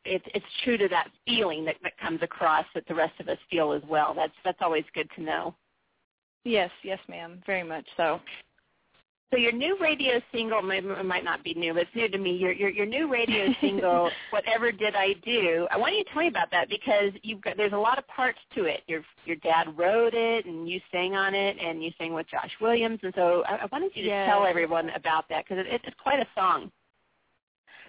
it's 0.05 0.25
it's 0.35 0.47
true 0.65 0.77
to 0.77 0.89
that 0.89 1.09
feeling 1.27 1.65
that 1.65 1.77
that 1.83 1.97
comes 1.99 2.23
across 2.23 2.67
that 2.75 2.87
the 2.89 2.95
rest 2.95 3.19
of 3.21 3.29
us 3.29 3.39
feel 3.51 3.73
as 3.73 3.83
well. 3.89 4.15
That's 4.15 4.33
that's 4.45 4.59
always 4.61 4.85
good 4.95 5.09
to 5.17 5.23
know. 5.23 5.55
Yes, 6.45 6.71
yes, 6.83 6.99
ma'am. 7.09 7.41
Very 7.47 7.63
much 7.63 7.87
so. 7.97 8.21
So 9.33 9.39
your 9.39 9.53
new 9.53 9.79
radio 9.81 10.21
single 10.31 10.61
might, 10.61 10.85
might 11.07 11.25
not 11.25 11.43
be 11.43 11.55
new, 11.55 11.73
but 11.73 11.85
it's 11.85 11.95
new 11.95 12.07
to 12.07 12.19
me. 12.19 12.37
Your 12.37 12.53
your, 12.53 12.69
your 12.69 12.85
new 12.85 13.11
radio 13.11 13.49
single, 13.63 14.11
"Whatever 14.29 14.71
Did 14.71 14.95
I 14.95 15.15
Do?" 15.25 15.67
I 15.71 15.79
want 15.79 15.95
you 15.97 16.05
to 16.05 16.11
tell 16.11 16.21
me 16.21 16.29
about 16.29 16.51
that 16.51 16.69
because 16.69 17.13
you've 17.23 17.41
got 17.41 17.57
there's 17.57 17.73
a 17.73 17.79
lot 17.79 17.97
of 17.97 18.07
parts 18.09 18.39
to 18.57 18.65
it. 18.65 18.83
Your 18.89 19.03
your 19.25 19.37
dad 19.37 19.69
wrote 19.79 20.13
it, 20.13 20.45
and 20.45 20.69
you 20.69 20.81
sang 20.93 21.15
on 21.15 21.35
it, 21.35 21.57
and 21.59 21.83
you 21.83 21.91
sang 21.97 22.13
with 22.13 22.29
Josh 22.29 22.51
Williams, 22.61 22.99
and 23.03 23.15
so 23.17 23.43
I, 23.49 23.57
I 23.57 23.67
wanted 23.73 23.93
you 23.95 24.03
to 24.03 24.09
Yes. 24.09 24.29
tell 24.29 24.45
everyone 24.45 24.91
about 24.91 25.27
that 25.31 25.47
because 25.49 25.65
it, 25.67 25.81
it's 25.83 25.97
quite 26.03 26.21
a 26.21 26.27
song. 26.35 26.71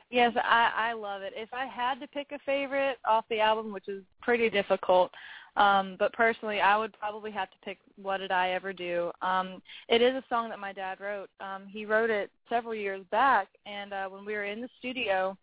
Yes, 0.09 0.31
I, 0.37 0.71
I 0.75 0.93
love 0.93 1.23
it. 1.23 1.33
If 1.35 1.49
I 1.53 1.65
had 1.65 1.99
to 1.99 2.07
pick 2.07 2.31
a 2.31 2.39
favorite 2.45 2.99
off 3.03 3.25
the 3.29 3.39
album, 3.39 3.73
which 3.73 3.89
is 3.89 4.03
pretty 4.21 4.49
difficult, 4.49 5.11
um, 5.55 5.95
but 5.99 6.13
personally, 6.13 6.61
I 6.61 6.77
would 6.77 6.97
probably 6.97 7.31
have 7.31 7.49
to 7.51 7.57
pick 7.63 7.77
"What 8.01 8.17
Did 8.17 8.31
I 8.31 8.51
Ever 8.51 8.73
Do." 8.73 9.11
Um, 9.21 9.61
it 9.87 10.01
is 10.01 10.15
a 10.15 10.23
song 10.29 10.49
that 10.49 10.59
my 10.59 10.73
dad 10.73 10.99
wrote. 10.99 11.29
Um, 11.39 11.67
he 11.67 11.85
wrote 11.85 12.09
it 12.09 12.31
several 12.49 12.73
years 12.73 13.03
back, 13.11 13.47
and 13.65 13.93
uh, 13.93 14.07
when 14.09 14.25
we 14.25 14.33
were 14.33 14.45
in 14.45 14.61
the 14.61 14.69
studio 14.79 15.37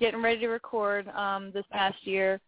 getting 0.00 0.22
ready 0.22 0.40
to 0.40 0.48
record 0.48 1.06
um, 1.08 1.52
this 1.52 1.64
past 1.70 2.06
year, 2.06 2.40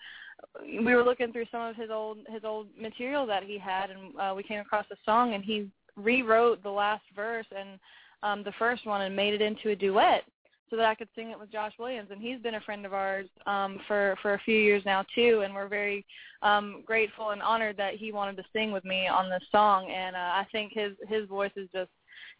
we 0.66 0.94
were 0.94 1.04
looking 1.04 1.32
through 1.32 1.46
some 1.52 1.62
of 1.62 1.76
his 1.76 1.90
old 1.90 2.18
his 2.28 2.42
old 2.44 2.66
material 2.80 3.26
that 3.26 3.44
he 3.44 3.58
had, 3.58 3.90
and 3.90 4.18
uh, 4.18 4.34
we 4.34 4.42
came 4.42 4.60
across 4.60 4.86
a 4.90 4.96
song, 5.04 5.34
and 5.34 5.44
he 5.44 5.68
rewrote 5.96 6.62
the 6.62 6.70
last 6.70 7.04
verse 7.14 7.46
and 7.56 7.78
um, 8.24 8.42
the 8.42 8.52
first 8.58 8.86
one 8.86 9.02
and 9.02 9.14
made 9.14 9.34
it 9.34 9.42
into 9.42 9.70
a 9.70 9.76
duet 9.76 10.24
so 10.70 10.76
that 10.76 10.86
I 10.86 10.94
could 10.94 11.08
sing 11.14 11.30
it 11.30 11.38
with 11.38 11.52
Josh 11.52 11.72
Williams. 11.78 12.08
And 12.10 12.20
he's 12.20 12.40
been 12.40 12.54
a 12.54 12.60
friend 12.60 12.86
of 12.86 12.94
ours 12.94 13.28
um, 13.46 13.80
for 13.86 14.16
for 14.22 14.34
a 14.34 14.40
few 14.40 14.56
years 14.56 14.82
now 14.84 15.04
too, 15.14 15.42
and 15.44 15.54
we're 15.54 15.68
very 15.68 16.04
um, 16.42 16.82
grateful 16.86 17.30
and 17.30 17.42
honored 17.42 17.76
that 17.76 17.94
he 17.94 18.12
wanted 18.12 18.36
to 18.36 18.44
sing 18.52 18.72
with 18.72 18.84
me 18.84 19.06
on 19.06 19.30
this 19.30 19.42
song. 19.52 19.90
And 19.90 20.16
uh, 20.16 20.18
I 20.18 20.46
think 20.52 20.72
his 20.72 20.92
his 21.08 21.28
voice 21.28 21.52
has 21.56 21.68
just 21.72 21.90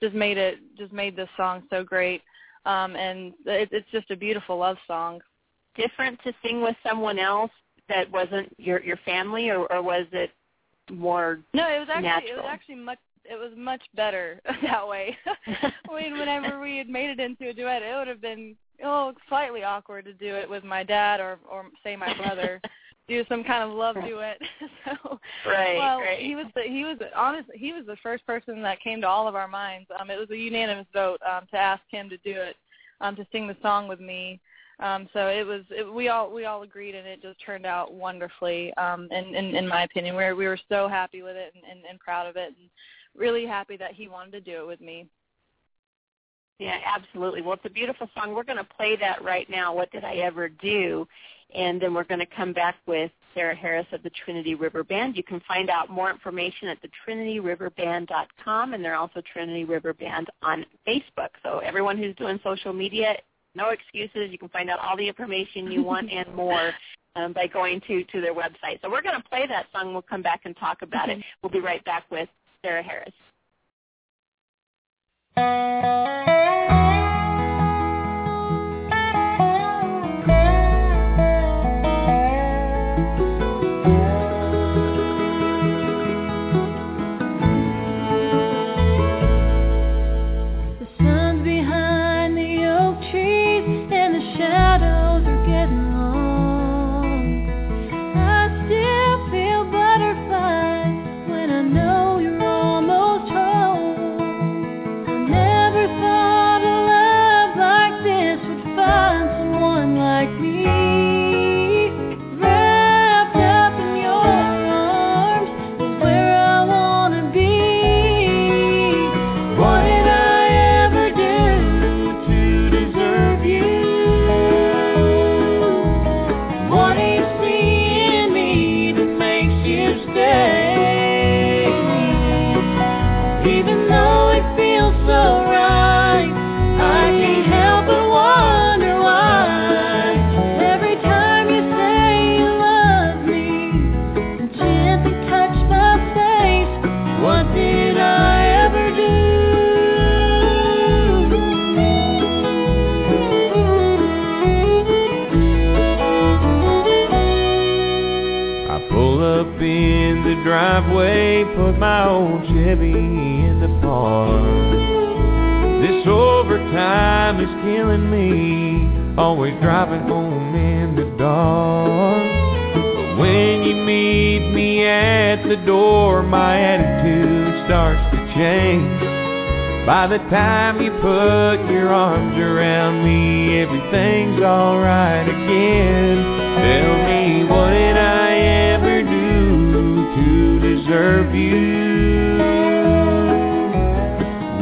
just 0.02 0.14
made 0.14 0.38
it 0.38 0.58
just 0.76 0.92
made 0.92 1.16
this 1.16 1.28
song 1.36 1.62
so 1.70 1.84
great. 1.84 2.22
Um, 2.66 2.96
and 2.96 3.34
it, 3.46 3.68
it's 3.72 3.90
just 3.92 4.10
a 4.10 4.16
beautiful 4.16 4.58
love 4.58 4.76
song. 4.86 5.20
Different 5.76 6.18
to 6.24 6.32
sing 6.42 6.62
with 6.62 6.76
someone 6.86 7.18
else 7.18 7.50
that 7.88 8.10
wasn't 8.10 8.48
your 8.58 8.82
your 8.82 8.98
family, 9.04 9.50
or, 9.50 9.70
or 9.72 9.82
was 9.82 10.06
it 10.12 10.30
more? 10.90 11.40
No, 11.52 11.68
it 11.68 11.78
was 11.78 11.88
actually 11.92 12.30
it 12.30 12.36
was 12.36 12.46
actually 12.48 12.76
much 12.76 12.98
it 13.24 13.36
was 13.38 13.52
much 13.56 13.82
better 13.94 14.40
that 14.62 14.86
way. 14.86 15.16
I 15.46 15.72
mean, 15.94 16.18
whenever 16.18 16.60
we 16.60 16.76
had 16.76 16.88
made 16.88 17.10
it 17.10 17.20
into 17.20 17.48
a 17.48 17.52
duet, 17.52 17.82
it 17.82 17.94
would 17.96 18.08
have 18.08 18.20
been 18.20 18.56
oh 18.84 19.12
slightly 19.28 19.62
awkward 19.62 20.04
to 20.04 20.12
do 20.12 20.34
it 20.34 20.48
with 20.48 20.64
my 20.64 20.82
dad 20.82 21.20
or 21.20 21.38
or 21.50 21.66
say 21.82 21.96
my 21.96 22.14
brother. 22.14 22.60
do 23.06 23.24
some 23.28 23.44
kind 23.44 23.62
of 23.62 23.76
love 23.76 23.96
duet. 23.96 24.38
so 24.84 25.18
Right, 25.46 25.76
well, 25.76 25.98
right. 25.98 26.18
he 26.18 26.34
was 26.34 26.46
the 26.54 26.62
he 26.62 26.84
was 26.84 26.98
the, 26.98 27.16
honestly 27.18 27.56
he 27.58 27.72
was 27.72 27.84
the 27.86 27.96
first 28.02 28.26
person 28.26 28.62
that 28.62 28.80
came 28.80 29.00
to 29.02 29.08
all 29.08 29.28
of 29.28 29.34
our 29.34 29.48
minds. 29.48 29.88
Um, 29.98 30.10
it 30.10 30.18
was 30.18 30.30
a 30.30 30.36
unanimous 30.36 30.86
vote 30.92 31.20
um, 31.28 31.46
to 31.50 31.56
ask 31.56 31.82
him 31.90 32.08
to 32.08 32.16
do 32.18 32.32
it, 32.32 32.56
um, 33.00 33.14
to 33.16 33.26
sing 33.30 33.46
the 33.46 33.56
song 33.62 33.88
with 33.88 34.00
me. 34.00 34.40
Um, 34.80 35.08
so 35.12 35.28
it 35.28 35.46
was 35.46 35.62
it, 35.70 35.92
we 35.92 36.08
all 36.08 36.32
we 36.32 36.46
all 36.46 36.62
agreed 36.62 36.94
and 36.94 37.06
it 37.06 37.22
just 37.22 37.38
turned 37.44 37.66
out 37.66 37.92
wonderfully. 37.92 38.74
Um, 38.74 39.08
in, 39.12 39.34
in 39.34 39.54
in 39.54 39.68
my 39.68 39.84
opinion, 39.84 40.16
we 40.16 40.24
were, 40.24 40.34
we 40.34 40.46
were 40.46 40.58
so 40.68 40.88
happy 40.88 41.22
with 41.22 41.36
it 41.36 41.52
and, 41.54 41.64
and, 41.70 41.84
and 41.88 42.00
proud 42.00 42.26
of 42.26 42.36
it, 42.36 42.54
and 42.58 42.70
really 43.16 43.46
happy 43.46 43.76
that 43.76 43.92
he 43.92 44.08
wanted 44.08 44.32
to 44.32 44.40
do 44.40 44.60
it 44.60 44.66
with 44.66 44.80
me. 44.80 45.06
Yeah, 46.58 46.78
absolutely. 46.86 47.42
Well, 47.42 47.54
it's 47.54 47.64
a 47.64 47.70
beautiful 47.70 48.08
song. 48.14 48.34
We're 48.34 48.44
going 48.44 48.58
to 48.58 48.64
play 48.64 48.96
that 48.96 49.22
right 49.24 49.48
now. 49.50 49.74
What 49.74 49.90
did 49.90 50.04
I 50.04 50.16
ever 50.16 50.48
do? 50.48 51.06
And 51.54 51.80
then 51.80 51.94
we're 51.94 52.04
going 52.04 52.20
to 52.20 52.26
come 52.26 52.52
back 52.52 52.76
with 52.86 53.10
Sarah 53.34 53.54
Harris 53.54 53.86
of 53.92 54.02
the 54.02 54.10
Trinity 54.24 54.54
River 54.54 54.84
Band. 54.84 55.16
You 55.16 55.24
can 55.24 55.40
find 55.46 55.68
out 55.68 55.90
more 55.90 56.10
information 56.10 56.68
at 56.68 56.78
thetrinityriverband.com, 57.08 58.74
and 58.74 58.84
they're 58.84 58.94
also 58.94 59.20
Trinity 59.32 59.64
River 59.64 59.92
Band 59.92 60.28
on 60.42 60.64
Facebook. 60.86 61.30
So 61.42 61.58
everyone 61.58 61.98
who's 61.98 62.14
doing 62.16 62.38
social 62.44 62.72
media, 62.72 63.16
no 63.54 63.70
excuses. 63.70 64.30
You 64.30 64.38
can 64.38 64.48
find 64.48 64.70
out 64.70 64.78
all 64.78 64.96
the 64.96 65.06
information 65.06 65.70
you 65.70 65.82
want 65.82 66.10
and 66.10 66.32
more 66.36 66.72
um, 67.16 67.32
by 67.32 67.46
going 67.46 67.80
to 67.88 68.04
to 68.04 68.20
their 68.20 68.34
website. 68.34 68.80
So 68.82 68.90
we're 68.90 69.02
going 69.02 69.20
to 69.20 69.28
play 69.28 69.46
that 69.48 69.66
song. 69.72 69.92
We'll 69.92 70.02
come 70.02 70.22
back 70.22 70.42
and 70.44 70.56
talk 70.56 70.82
about 70.82 71.08
it. 71.08 71.18
We'll 71.42 71.52
be 71.52 71.60
right 71.60 71.84
back 71.84 72.04
with 72.10 72.28
Sarah 72.64 72.82
Harris. 72.82 73.12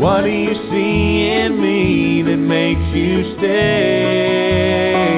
What 0.03 0.23
do 0.23 0.31
you 0.31 0.53
see 0.69 1.31
in 1.31 1.61
me 1.63 2.23
that 2.23 2.37
makes 2.37 2.83
you 2.93 3.37
stay? 3.39 5.15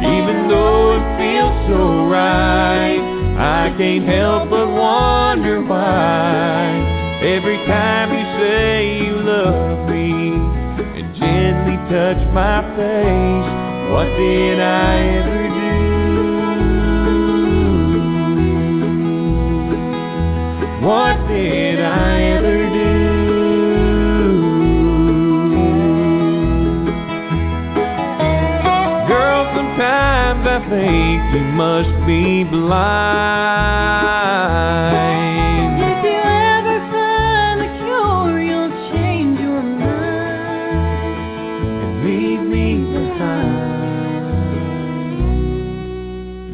Even 0.00 0.48
though 0.48 0.96
it 0.96 1.04
feels 1.20 1.68
so 1.68 2.06
right, 2.08 2.96
I 3.36 3.76
can't 3.76 4.08
help 4.08 4.48
but 4.48 4.66
wonder 4.68 5.60
why. 5.60 7.20
Every 7.20 7.58
time 7.66 8.16
you 8.16 8.24
say 8.40 9.04
you 9.04 9.16
love 9.20 9.86
me 9.90 10.32
and 10.96 11.14
gently 11.14 11.76
touch 11.92 12.16
my 12.32 12.64
face, 12.72 13.92
what 13.92 14.08
did 14.16 14.60
I 14.60 14.96
ever 15.18 15.35
you 31.32 31.40
must 31.40 31.94
be 32.06 32.44
blind. 32.44 32.86
If 35.82 35.98
you 36.04 36.18
ever 36.22 36.78
find 36.92 37.56
the 37.60 37.68
cure, 37.82 38.36
you'll 38.40 38.74
change 38.92 39.36
your 39.40 39.62
mind. 39.62 41.16
And 41.82 41.94
leave 42.06 42.42
me 42.54 42.68
behind. 42.92 43.74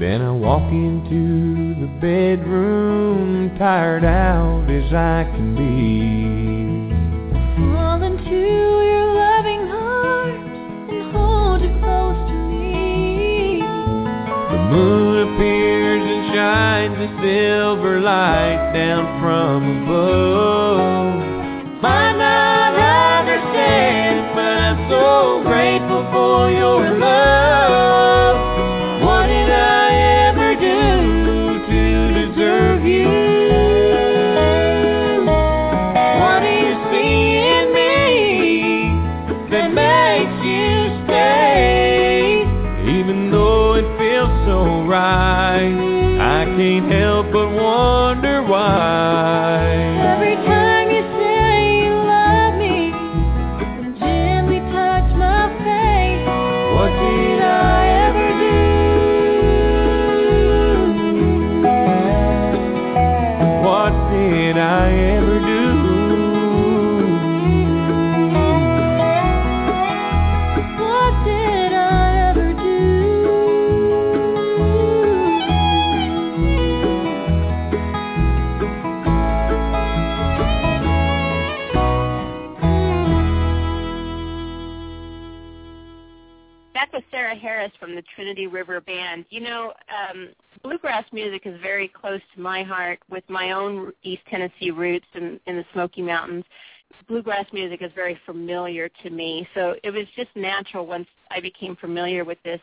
Then 0.01 0.19
I 0.23 0.33
walk 0.33 0.69
into 0.73 1.75
the 1.81 1.91
bedroom, 2.01 3.57
tired 3.59 4.05
out 4.05 4.69
as 4.71 4.93
I 4.93 5.25
can 5.31 5.42
silver 17.23 18.01
light 18.01 18.73
down 18.75 19.21
from 19.21 19.85
above. 19.85 20.72
Heart 92.73 93.01
with 93.11 93.25
my 93.29 93.53
own 93.53 93.93
East 94.03 94.23
Tennessee 94.31 94.71
roots 94.71 95.07
in, 95.15 95.39
in 95.47 95.57
the 95.57 95.65
Smoky 95.73 96.03
Mountains. 96.03 96.45
Bluegrass 97.09 97.47
music 97.53 97.83
is 97.83 97.91
very 97.95 98.19
familiar 98.25 98.89
to 99.03 99.11
me, 99.11 99.47
so 99.55 99.75
it 99.83 99.91
was 99.91 100.07
just 100.17 100.29
natural 100.35 100.87
once 100.87 101.09
I 101.31 101.41
became 101.41 101.77
familiar 101.77 102.25
with 102.25 102.39
this 102.45 102.61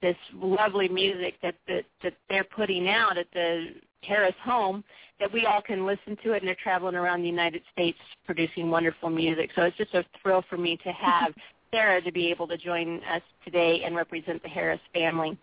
this 0.00 0.16
lovely 0.34 0.88
music 0.88 1.34
that 1.42 1.54
that, 1.68 1.84
that 2.02 2.14
they're 2.28 2.44
putting 2.44 2.88
out 2.88 3.18
at 3.18 3.26
the 3.32 3.66
Harris 4.02 4.34
home 4.42 4.84
that 5.20 5.32
we 5.32 5.46
all 5.46 5.62
can 5.62 5.86
listen 5.86 6.16
to 6.24 6.32
it 6.32 6.38
and 6.38 6.48
they're 6.48 6.56
traveling 6.62 6.96
around 6.96 7.22
the 7.22 7.28
United 7.28 7.62
States 7.72 7.98
producing 8.26 8.70
wonderful 8.70 9.08
music. 9.08 9.50
So 9.54 9.62
it's 9.62 9.76
just 9.76 9.94
a 9.94 10.04
thrill 10.20 10.44
for 10.50 10.56
me 10.56 10.76
to 10.78 10.92
have 10.92 11.32
Sarah 11.70 12.02
to 12.02 12.12
be 12.12 12.30
able 12.30 12.48
to 12.48 12.56
join 12.58 13.00
us 13.04 13.22
today 13.44 13.82
and 13.84 13.94
represent 13.94 14.42
the 14.42 14.48
Harris 14.48 14.80
family. 14.92 15.38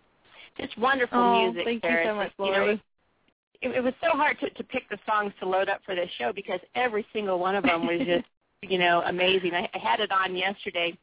Just 0.58 0.76
wonderful 0.78 1.18
Oh, 1.18 1.52
music, 1.52 1.64
thank 1.64 1.84
you 1.84 1.98
so 2.04 2.14
much, 2.14 2.28
Just, 2.28 2.38
you 2.40 2.52
know, 2.52 2.58
Lori. 2.58 2.82
It, 3.62 3.68
it 3.70 3.82
was 3.82 3.94
so 4.02 4.10
hard 4.16 4.38
to, 4.40 4.50
to 4.50 4.64
pick 4.64 4.88
the 4.88 4.98
songs 5.06 5.32
to 5.40 5.48
load 5.48 5.68
up 5.68 5.80
for 5.84 5.94
this 5.94 6.10
show 6.18 6.32
because 6.32 6.60
every 6.74 7.06
single 7.12 7.38
one 7.38 7.54
of 7.54 7.64
them 7.64 7.86
was 7.86 8.00
just, 8.06 8.26
you 8.62 8.78
know, 8.78 9.02
amazing. 9.06 9.54
I, 9.54 9.68
I 9.74 9.78
had 9.78 10.00
it 10.00 10.10
on 10.12 10.36
yesterday 10.36 10.96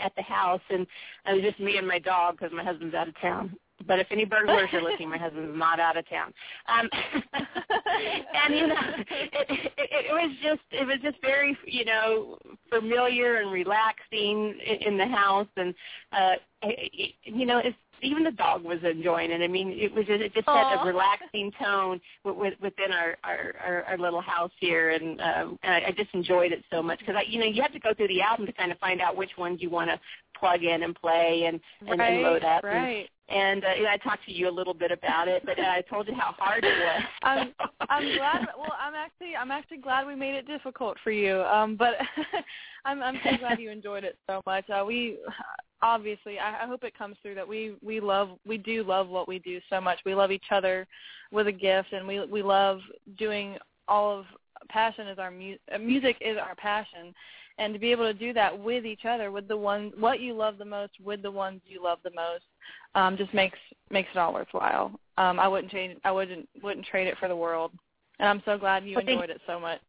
at 0.00 0.14
the 0.16 0.22
house, 0.22 0.60
and 0.70 0.86
it 1.26 1.34
was 1.34 1.42
just 1.42 1.60
me 1.60 1.76
and 1.76 1.86
my 1.86 1.98
dog 1.98 2.38
because 2.38 2.52
my 2.54 2.64
husband's 2.64 2.94
out 2.94 3.08
of 3.08 3.20
town. 3.20 3.56
But 3.86 3.98
if 3.98 4.08
any 4.10 4.24
burglars 4.26 4.68
are 4.72 4.82
listening, 4.82 5.08
my 5.08 5.18
husband's 5.18 5.58
not 5.58 5.80
out 5.80 5.96
of 5.96 6.08
town. 6.08 6.32
Um, 6.68 6.88
and 7.32 8.54
you 8.54 8.66
know, 8.66 8.76
it, 9.10 9.48
it, 9.48 9.72
it 9.78 10.12
was 10.12 10.36
just 10.42 10.60
it 10.70 10.86
was 10.86 10.98
just 11.02 11.20
very 11.22 11.56
you 11.66 11.84
know 11.84 12.38
familiar 12.68 13.36
and 13.36 13.50
relaxing 13.50 14.54
in, 14.64 14.92
in 14.92 14.98
the 14.98 15.06
house, 15.06 15.48
and 15.56 15.74
uh, 16.12 16.34
it, 16.62 17.14
you 17.24 17.46
know, 17.46 17.58
it's 17.58 17.76
even 18.02 18.24
the 18.24 18.30
dog 18.32 18.64
was 18.64 18.78
enjoying 18.82 19.30
it. 19.30 19.42
I 19.42 19.48
mean, 19.48 19.70
it 19.70 19.94
was 19.94 20.06
just, 20.06 20.22
it 20.22 20.34
just 20.34 20.48
had 20.48 20.80
a 20.80 20.84
relaxing 20.86 21.52
tone 21.62 22.00
with, 22.24 22.54
within 22.60 22.92
our, 22.92 23.16
our 23.24 23.54
our 23.64 23.84
our 23.84 23.98
little 23.98 24.20
house 24.20 24.50
here, 24.58 24.90
and 24.90 25.20
um, 25.20 25.58
and 25.62 25.74
I, 25.74 25.88
I 25.88 25.90
just 25.96 26.10
enjoyed 26.14 26.52
it 26.52 26.64
so 26.70 26.82
much 26.82 26.98
because 27.00 27.16
I, 27.16 27.22
you 27.22 27.38
know, 27.38 27.46
you 27.46 27.62
have 27.62 27.72
to 27.72 27.80
go 27.80 27.94
through 27.94 28.08
the 28.08 28.22
album 28.22 28.46
to 28.46 28.52
kind 28.52 28.72
of 28.72 28.78
find 28.78 29.00
out 29.00 29.16
which 29.16 29.36
ones 29.38 29.60
you 29.60 29.70
want 29.70 29.90
to 29.90 30.00
plug 30.40 30.64
in 30.64 30.82
and 30.82 30.94
play 30.94 31.44
and 31.46 31.60
and, 31.86 32.00
right, 32.00 32.14
and 32.14 32.22
load 32.22 32.44
up. 32.44 32.64
And, 32.64 32.72
right. 32.72 33.08
and 33.28 33.64
uh, 33.64 33.68
you 33.76 33.84
know, 33.84 33.90
I 33.90 33.96
talked 33.98 34.24
to 34.26 34.32
you 34.32 34.48
a 34.48 34.50
little 34.50 34.74
bit 34.74 34.90
about 34.90 35.28
it, 35.28 35.42
but 35.44 35.58
uh, 35.58 35.62
I 35.62 35.82
told 35.82 36.08
you 36.08 36.14
how 36.14 36.34
hard 36.38 36.64
it 36.64 36.72
was. 36.78 37.02
I'm 37.22 37.52
I'm 37.88 38.16
glad. 38.16 38.46
Well, 38.58 38.74
I'm 38.80 38.94
actually 38.94 39.36
I'm 39.36 39.50
actually 39.50 39.78
glad 39.78 40.06
we 40.06 40.14
made 40.14 40.34
it 40.34 40.46
difficult 40.46 40.96
for 41.04 41.10
you. 41.10 41.42
Um, 41.42 41.76
but 41.76 41.94
I'm 42.84 43.02
I'm 43.02 43.20
so 43.22 43.36
glad 43.38 43.60
you 43.60 43.70
enjoyed 43.78 44.04
it 44.04 44.18
so 44.26 44.40
much. 44.46 44.68
Uh, 44.70 44.84
we 44.84 45.18
obviously 45.82 46.38
I, 46.38 46.64
I 46.64 46.66
hope 46.66 46.84
it 46.84 46.96
comes 46.96 47.16
through 47.22 47.34
that 47.36 47.46
we 47.46 47.76
we 47.82 48.00
love 48.00 48.30
we 48.46 48.58
do 48.58 48.82
love 48.82 49.08
what 49.08 49.28
we 49.28 49.38
do 49.38 49.60
so 49.68 49.80
much. 49.80 49.98
We 50.04 50.14
love 50.14 50.32
each 50.32 50.50
other 50.50 50.86
with 51.30 51.46
a 51.46 51.52
gift, 51.52 51.92
and 51.92 52.06
we 52.06 52.24
we 52.26 52.42
love 52.42 52.80
doing 53.18 53.56
all 53.88 54.18
of 54.20 54.24
passion 54.68 55.08
is 55.08 55.18
our 55.18 55.30
mu- 55.30 55.56
uh, 55.74 55.78
music 55.78 56.16
is 56.20 56.36
our 56.36 56.54
passion. 56.54 57.14
And 57.60 57.74
to 57.74 57.78
be 57.78 57.92
able 57.92 58.06
to 58.06 58.14
do 58.14 58.32
that 58.32 58.58
with 58.58 58.86
each 58.86 59.04
other, 59.04 59.30
with 59.30 59.46
the 59.46 59.56
ones 59.56 59.92
what 59.98 60.18
you 60.18 60.32
love 60.32 60.56
the 60.56 60.64
most, 60.64 60.92
with 61.04 61.20
the 61.20 61.30
ones 61.30 61.60
you 61.66 61.82
love 61.82 61.98
the 62.02 62.10
most, 62.10 62.44
um, 62.94 63.18
just 63.18 63.34
makes 63.34 63.58
makes 63.90 64.08
it 64.14 64.18
all 64.18 64.32
worthwhile. 64.32 64.92
Um, 65.18 65.38
I 65.38 65.46
wouldn't 65.46 65.70
change. 65.70 65.98
I 66.02 66.10
wouldn't 66.10 66.48
wouldn't 66.62 66.86
trade 66.86 67.06
it 67.06 67.18
for 67.18 67.28
the 67.28 67.36
world. 67.36 67.72
And 68.18 68.28
I'm 68.28 68.42
so 68.46 68.56
glad 68.56 68.84
you 68.84 68.96
Well, 68.96 69.04
thank- 69.04 69.20
enjoyed 69.20 69.30
it 69.30 69.42
so 69.46 69.60
much. 69.60 69.80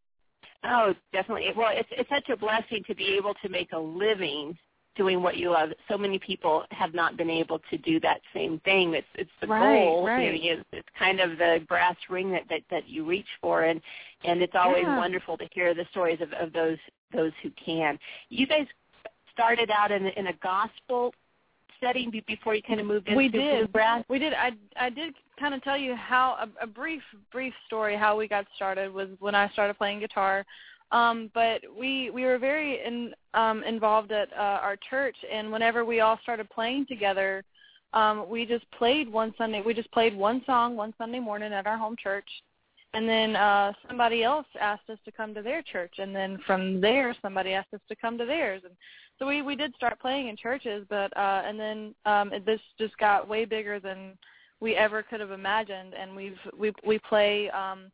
Oh, 0.66 0.94
definitely. 1.14 1.48
Well, 1.56 1.72
it's 1.74 1.88
it's 1.92 2.10
such 2.10 2.28
a 2.30 2.36
blessing 2.36 2.84
to 2.88 2.94
be 2.94 3.16
able 3.16 3.36
to 3.36 3.48
make 3.48 3.72
a 3.72 3.80
living 3.80 4.58
doing 4.98 5.24
what 5.24 5.38
you 5.38 5.50
love. 5.50 5.70
So 5.88 5.98
many 5.98 6.20
people 6.20 6.66
have 6.72 6.94
not 6.94 7.16
been 7.16 7.30
able 7.30 7.60
to 7.70 7.78
do 7.78 8.02
that 8.02 8.20
same 8.34 8.60
thing. 8.66 8.94
It's 8.94 9.08
it's 9.16 9.32
the 9.40 9.48
right, 9.48 9.86
goal. 9.86 10.06
Right. 10.06 10.44
You 10.44 10.58
know, 10.58 10.64
it's 10.74 10.90
kind 11.00 11.22
of 11.22 11.38
the 11.38 11.66
brass 11.70 11.96
ring 12.10 12.32
that, 12.34 12.44
that 12.50 12.62
that 12.70 12.90
you 12.90 13.06
reach 13.06 13.30
for, 13.40 13.64
and 13.64 13.82
and 14.26 14.42
it's 14.42 14.56
always 14.56 14.84
yeah. 14.84 14.98
wonderful 14.98 15.38
to 15.38 15.48
hear 15.54 15.74
the 15.74 15.86
stories 15.92 16.20
of, 16.20 16.34
of 16.34 16.52
those 16.52 16.78
those 17.12 17.32
who 17.44 17.52
can. 17.64 17.98
You 18.30 18.48
guys 18.48 18.68
started 19.34 19.70
out 19.72 19.92
in 19.92 20.08
in 20.08 20.28
a 20.28 20.34
gospel 20.44 21.14
setting 21.82 22.12
before 22.28 22.56
you 22.56 22.62
kind 22.62 22.80
of 22.80 22.86
moved 22.86 23.08
into 23.08 23.18
we 23.18 23.28
did. 23.28 23.60
bluegrass. 23.60 24.04
We 24.10 24.20
did. 24.20 24.34
I 24.34 24.52
I 24.80 24.90
did 24.90 25.14
kind 25.40 25.54
of 25.54 25.64
tell 25.64 25.78
you 25.78 25.96
how 25.96 26.38
a, 26.40 26.64
a 26.64 26.68
brief 26.68 27.02
brief 27.32 27.54
story 27.68 27.98
how 27.98 28.18
we 28.18 28.28
got 28.28 28.46
started 28.56 28.94
was 28.94 29.10
when 29.20 29.36
I 29.36 29.50
started 29.50 29.78
playing 29.78 30.00
guitar. 30.00 30.46
Um, 30.92 31.32
but 31.34 31.62
we 31.78 32.10
we 32.10 32.26
were 32.26 32.38
very 32.38 32.86
in, 32.86 33.14
um, 33.34 33.64
involved 33.64 34.12
at 34.12 34.32
uh, 34.34 34.60
our 34.62 34.76
church, 34.90 35.16
and 35.32 35.52
whenever 35.52 35.86
we 35.86 36.02
all 36.02 36.20
started 36.22 36.50
playing 36.50 36.86
together, 36.86 37.44
um, 37.94 38.30
we 38.30 38.46
just 38.46 38.70
played 38.72 39.12
one 39.12 39.34
Sunday. 39.38 39.62
We 39.66 39.74
just 39.74 39.92
played 39.92 40.16
one 40.16 40.42
song 40.46 40.76
one 40.76 40.94
Sunday 40.98 41.20
morning 41.20 41.54
at 41.54 41.66
our 41.66 41.78
home 41.78 41.96
church, 42.02 42.28
and 42.94 43.08
then 43.08 43.36
uh, 43.36 43.74
somebody 43.88 44.24
else 44.24 44.46
asked 44.60 44.90
us 44.90 45.00
to 45.06 45.12
come 45.12 45.34
to 45.34 45.42
their 45.42 45.62
church, 45.62 45.96
and 45.98 46.16
then 46.16 46.40
from 46.46 46.82
there 46.82 47.16
somebody 47.22 47.54
asked 47.54 47.74
us 47.74 47.82
to 47.88 47.96
come 47.96 48.18
to 48.18 48.26
theirs, 48.26 48.62
and 48.66 48.74
so 49.20 49.28
we 49.28 49.42
we 49.42 49.56
did 49.56 49.74
start 49.76 50.00
playing 50.00 50.28
in 50.28 50.38
churches, 50.38 50.86
but 50.90 51.16
uh, 51.16 51.44
and 51.46 51.60
then 51.60 51.96
um, 52.06 52.34
it, 52.34 52.46
this 52.46 52.60
just 52.78 52.98
got 52.98 53.28
way 53.28 53.46
bigger 53.46 53.80
than 53.80 54.18
we 54.60 54.76
ever 54.76 55.04
could 55.04 55.20
have 55.20 55.32
imagined, 55.32 55.94
and 55.94 56.16
we've 56.16 56.40
we 56.58 56.72
we 56.86 57.00
play. 57.00 57.50
Um, 57.50 57.92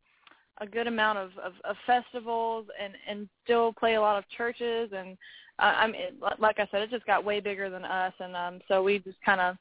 a 0.59 0.65
good 0.65 0.87
amount 0.87 1.19
of, 1.19 1.29
of, 1.37 1.53
of 1.65 1.75
festivals 1.85 2.65
and 2.81 2.93
and 3.07 3.29
still 3.43 3.73
play 3.73 3.95
a 3.95 4.01
lot 4.01 4.17
of 4.17 4.27
churches. 4.35 4.89
And 4.95 5.17
uh, 5.59 5.73
I 5.77 5.87
mean 5.87 6.01
like 6.39 6.59
I 6.59 6.67
said 6.71 6.81
it 6.81 6.89
just 6.89 7.05
got 7.05 7.23
way 7.23 7.39
bigger 7.39 7.69
than 7.69 7.85
us. 7.85 8.13
And 8.19 8.35
um 8.35 8.59
so 8.67 8.81
we 8.81 8.99
just 8.99 9.21
kind 9.23 9.41
of 9.41 9.57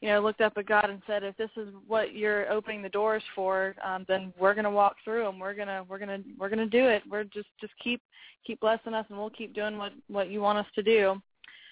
you 0.00 0.08
know 0.08 0.20
looked 0.20 0.40
up 0.40 0.54
at 0.56 0.66
God 0.66 0.88
and 0.88 1.02
said 1.06 1.22
if 1.22 1.36
this 1.36 1.50
is 1.56 1.68
what 1.86 2.14
you're 2.14 2.50
opening 2.50 2.82
the 2.82 2.88
doors 2.88 3.22
for 3.34 3.74
um 3.84 4.04
then 4.08 4.32
we're 4.38 4.54
going 4.54 4.64
to 4.64 4.70
walk 4.70 4.96
through 5.04 5.24
them. 5.24 5.38
we're 5.38 5.54
going 5.54 5.68
to 5.68 5.84
we're 5.88 5.98
going 5.98 6.22
to 6.22 6.28
we're 6.38 6.48
going 6.48 6.58
to 6.58 6.66
do 6.66 6.88
it. 6.88 7.02
We're 7.08 7.24
just 7.24 7.48
just 7.60 7.72
keep 7.82 8.00
keep 8.46 8.60
blessing 8.60 8.94
us 8.94 9.06
and 9.08 9.18
we'll 9.18 9.30
keep 9.30 9.54
doing 9.54 9.76
what 9.78 9.92
what 10.08 10.30
you 10.30 10.40
want 10.40 10.58
us 10.58 10.66
to 10.74 10.82
do. 10.82 11.20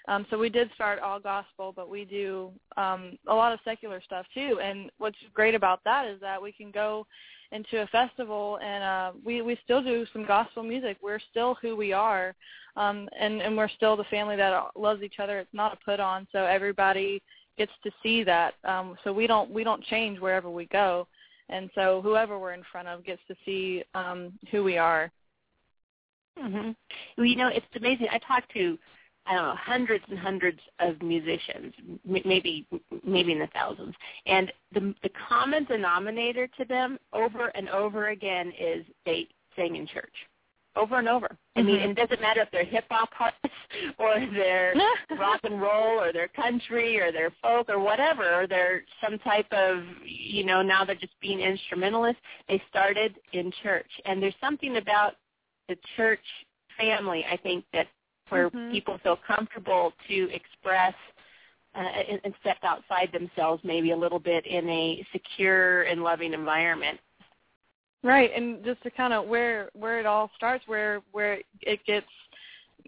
Um, 0.09 0.27
so 0.31 0.39
we 0.39 0.49
did 0.49 0.71
start 0.75 1.01
all 1.01 1.21
gospel, 1.21 1.73
but 1.77 1.91
we 1.91 2.07
do 2.07 2.51
um, 2.79 3.19
a 3.29 3.35
lot 3.35 3.53
of 3.53 3.61
secular 3.63 4.01
stuff 4.03 4.25
too. 4.33 4.59
And 4.63 4.91
what's 4.97 5.19
great 5.35 5.55
about 5.55 5.81
that 5.85 6.09
is 6.09 6.19
that 6.23 6.41
we 6.41 6.51
can 6.51 6.71
go 6.71 7.07
into 7.51 7.81
a 7.81 7.87
festival 7.87 8.59
and 8.63 8.85
uh 8.85 9.13
we 9.25 9.41
we 9.41 9.59
still 9.65 9.83
do 9.83 10.05
some 10.13 10.27
gospel 10.27 10.63
music. 10.63 10.99
We're 11.03 11.21
still 11.31 11.57
who 11.63 11.77
we 11.77 11.95
are 11.95 12.35
um 12.77 13.09
and 13.19 13.41
and 13.41 13.57
we're 13.57 13.71
still 13.71 13.97
the 13.97 14.05
family 14.05 14.37
that 14.37 14.77
loves 14.77 15.03
each 15.03 15.19
other. 15.19 15.39
It's 15.39 15.55
not 15.55 15.73
a 15.73 15.85
put 15.85 15.99
on. 15.99 16.27
So 16.31 16.45
everybody 16.45 17.23
gets 17.59 17.73
to 17.83 17.91
see 18.03 18.23
that 18.25 18.55
um 18.65 18.97
so 19.05 19.13
we 19.13 19.27
don't 19.27 19.51
we 19.51 19.65
don't 19.65 19.83
change 19.85 20.19
wherever 20.19 20.51
we 20.51 20.67
go. 20.67 21.07
And 21.51 21.71
so 21.75 22.01
whoever 22.03 22.39
we're 22.39 22.53
in 22.53 22.63
front 22.71 22.89
of 22.89 23.05
gets 23.05 23.23
to 23.29 23.35
see 23.45 23.83
um 23.95 24.33
who 24.51 24.65
we 24.65 24.79
are. 24.79 25.11
Mhm 26.39 26.75
well 27.17 27.27
you 27.27 27.37
know 27.37 27.49
it's 27.49 27.67
amazing. 27.77 28.09
I 28.11 28.19
talked 28.19 28.53
to 28.55 28.79
I 29.27 29.35
don't 29.35 29.45
know, 29.45 29.57
hundreds 29.57 30.05
and 30.09 30.19
hundreds 30.19 30.59
of 30.81 31.03
musicians, 31.03 31.75
maybe 32.07 32.67
maybe 33.05 33.33
in 33.33 33.39
the 33.39 33.49
thousands, 33.53 33.95
and 34.25 34.51
the 34.73 34.95
the 35.03 35.11
common 35.29 35.65
denominator 35.65 36.47
to 36.59 36.65
them 36.65 36.99
over 37.13 37.49
and 37.49 37.69
over 37.69 38.09
again 38.09 38.53
is 38.59 38.87
they 39.05 39.29
sing 39.55 39.77
in 39.77 39.87
church, 39.87 40.15
over 40.79 40.99
and 40.99 41.09
over. 41.09 41.37
I 41.57 41.63
mean, 41.63 41.81
Mhm. 41.81 41.91
it 41.91 41.95
doesn't 41.97 42.21
matter 42.21 42.41
if 42.41 42.51
they're 42.51 42.65
hip 42.65 42.87
hop 42.91 43.11
artists 43.21 43.59
or 43.99 44.15
they're 44.33 44.75
rock 45.19 45.41
and 45.43 45.61
roll 45.61 46.01
or 46.01 46.13
they're 46.13 46.29
country 46.29 47.01
or 47.01 47.11
they're 47.13 47.33
folk 47.43 47.69
or 47.69 47.79
whatever, 47.81 48.41
or 48.41 48.47
they're 48.47 48.85
some 49.01 49.19
type 49.19 49.53
of 49.53 49.85
you 50.05 50.45
know 50.45 50.63
now 50.63 50.85
they're 50.85 50.95
just 50.95 51.19
being 51.21 51.41
instrumentalists. 51.41 52.23
They 52.49 52.63
started 52.71 53.19
in 53.33 53.53
church, 53.63 53.91
and 54.05 54.23
there's 54.23 54.39
something 54.41 54.77
about 54.77 55.17
the 55.69 55.77
church 55.97 56.25
family, 56.79 57.27
I 57.31 57.37
think, 57.37 57.65
that 57.73 57.89
where 58.31 58.51
Mhm. 58.51 58.71
people 58.71 58.99
feel 58.99 59.17
comfortable 59.17 59.93
to 60.07 60.31
express 60.33 60.95
uh, 61.75 61.81
and, 61.81 62.21
and 62.25 62.35
step 62.41 62.59
outside 62.63 63.11
themselves 63.13 63.63
maybe 63.65 63.91
a 63.91 63.97
little 63.97 64.19
bit 64.19 64.47
in 64.47 64.69
a 64.69 65.07
secure 65.13 65.83
and 65.83 66.03
loving 66.03 66.33
environment. 66.33 66.99
Right, 68.05 68.31
and 68.35 68.65
just 68.65 68.83
to 68.85 68.91
kind 68.91 69.13
of 69.13 69.27
where 69.27 69.71
where 69.75 69.99
it 69.99 70.07
all 70.07 70.31
starts, 70.37 70.65
where 70.69 71.01
where 71.11 71.41
it 71.63 71.85
gets, 71.85 72.07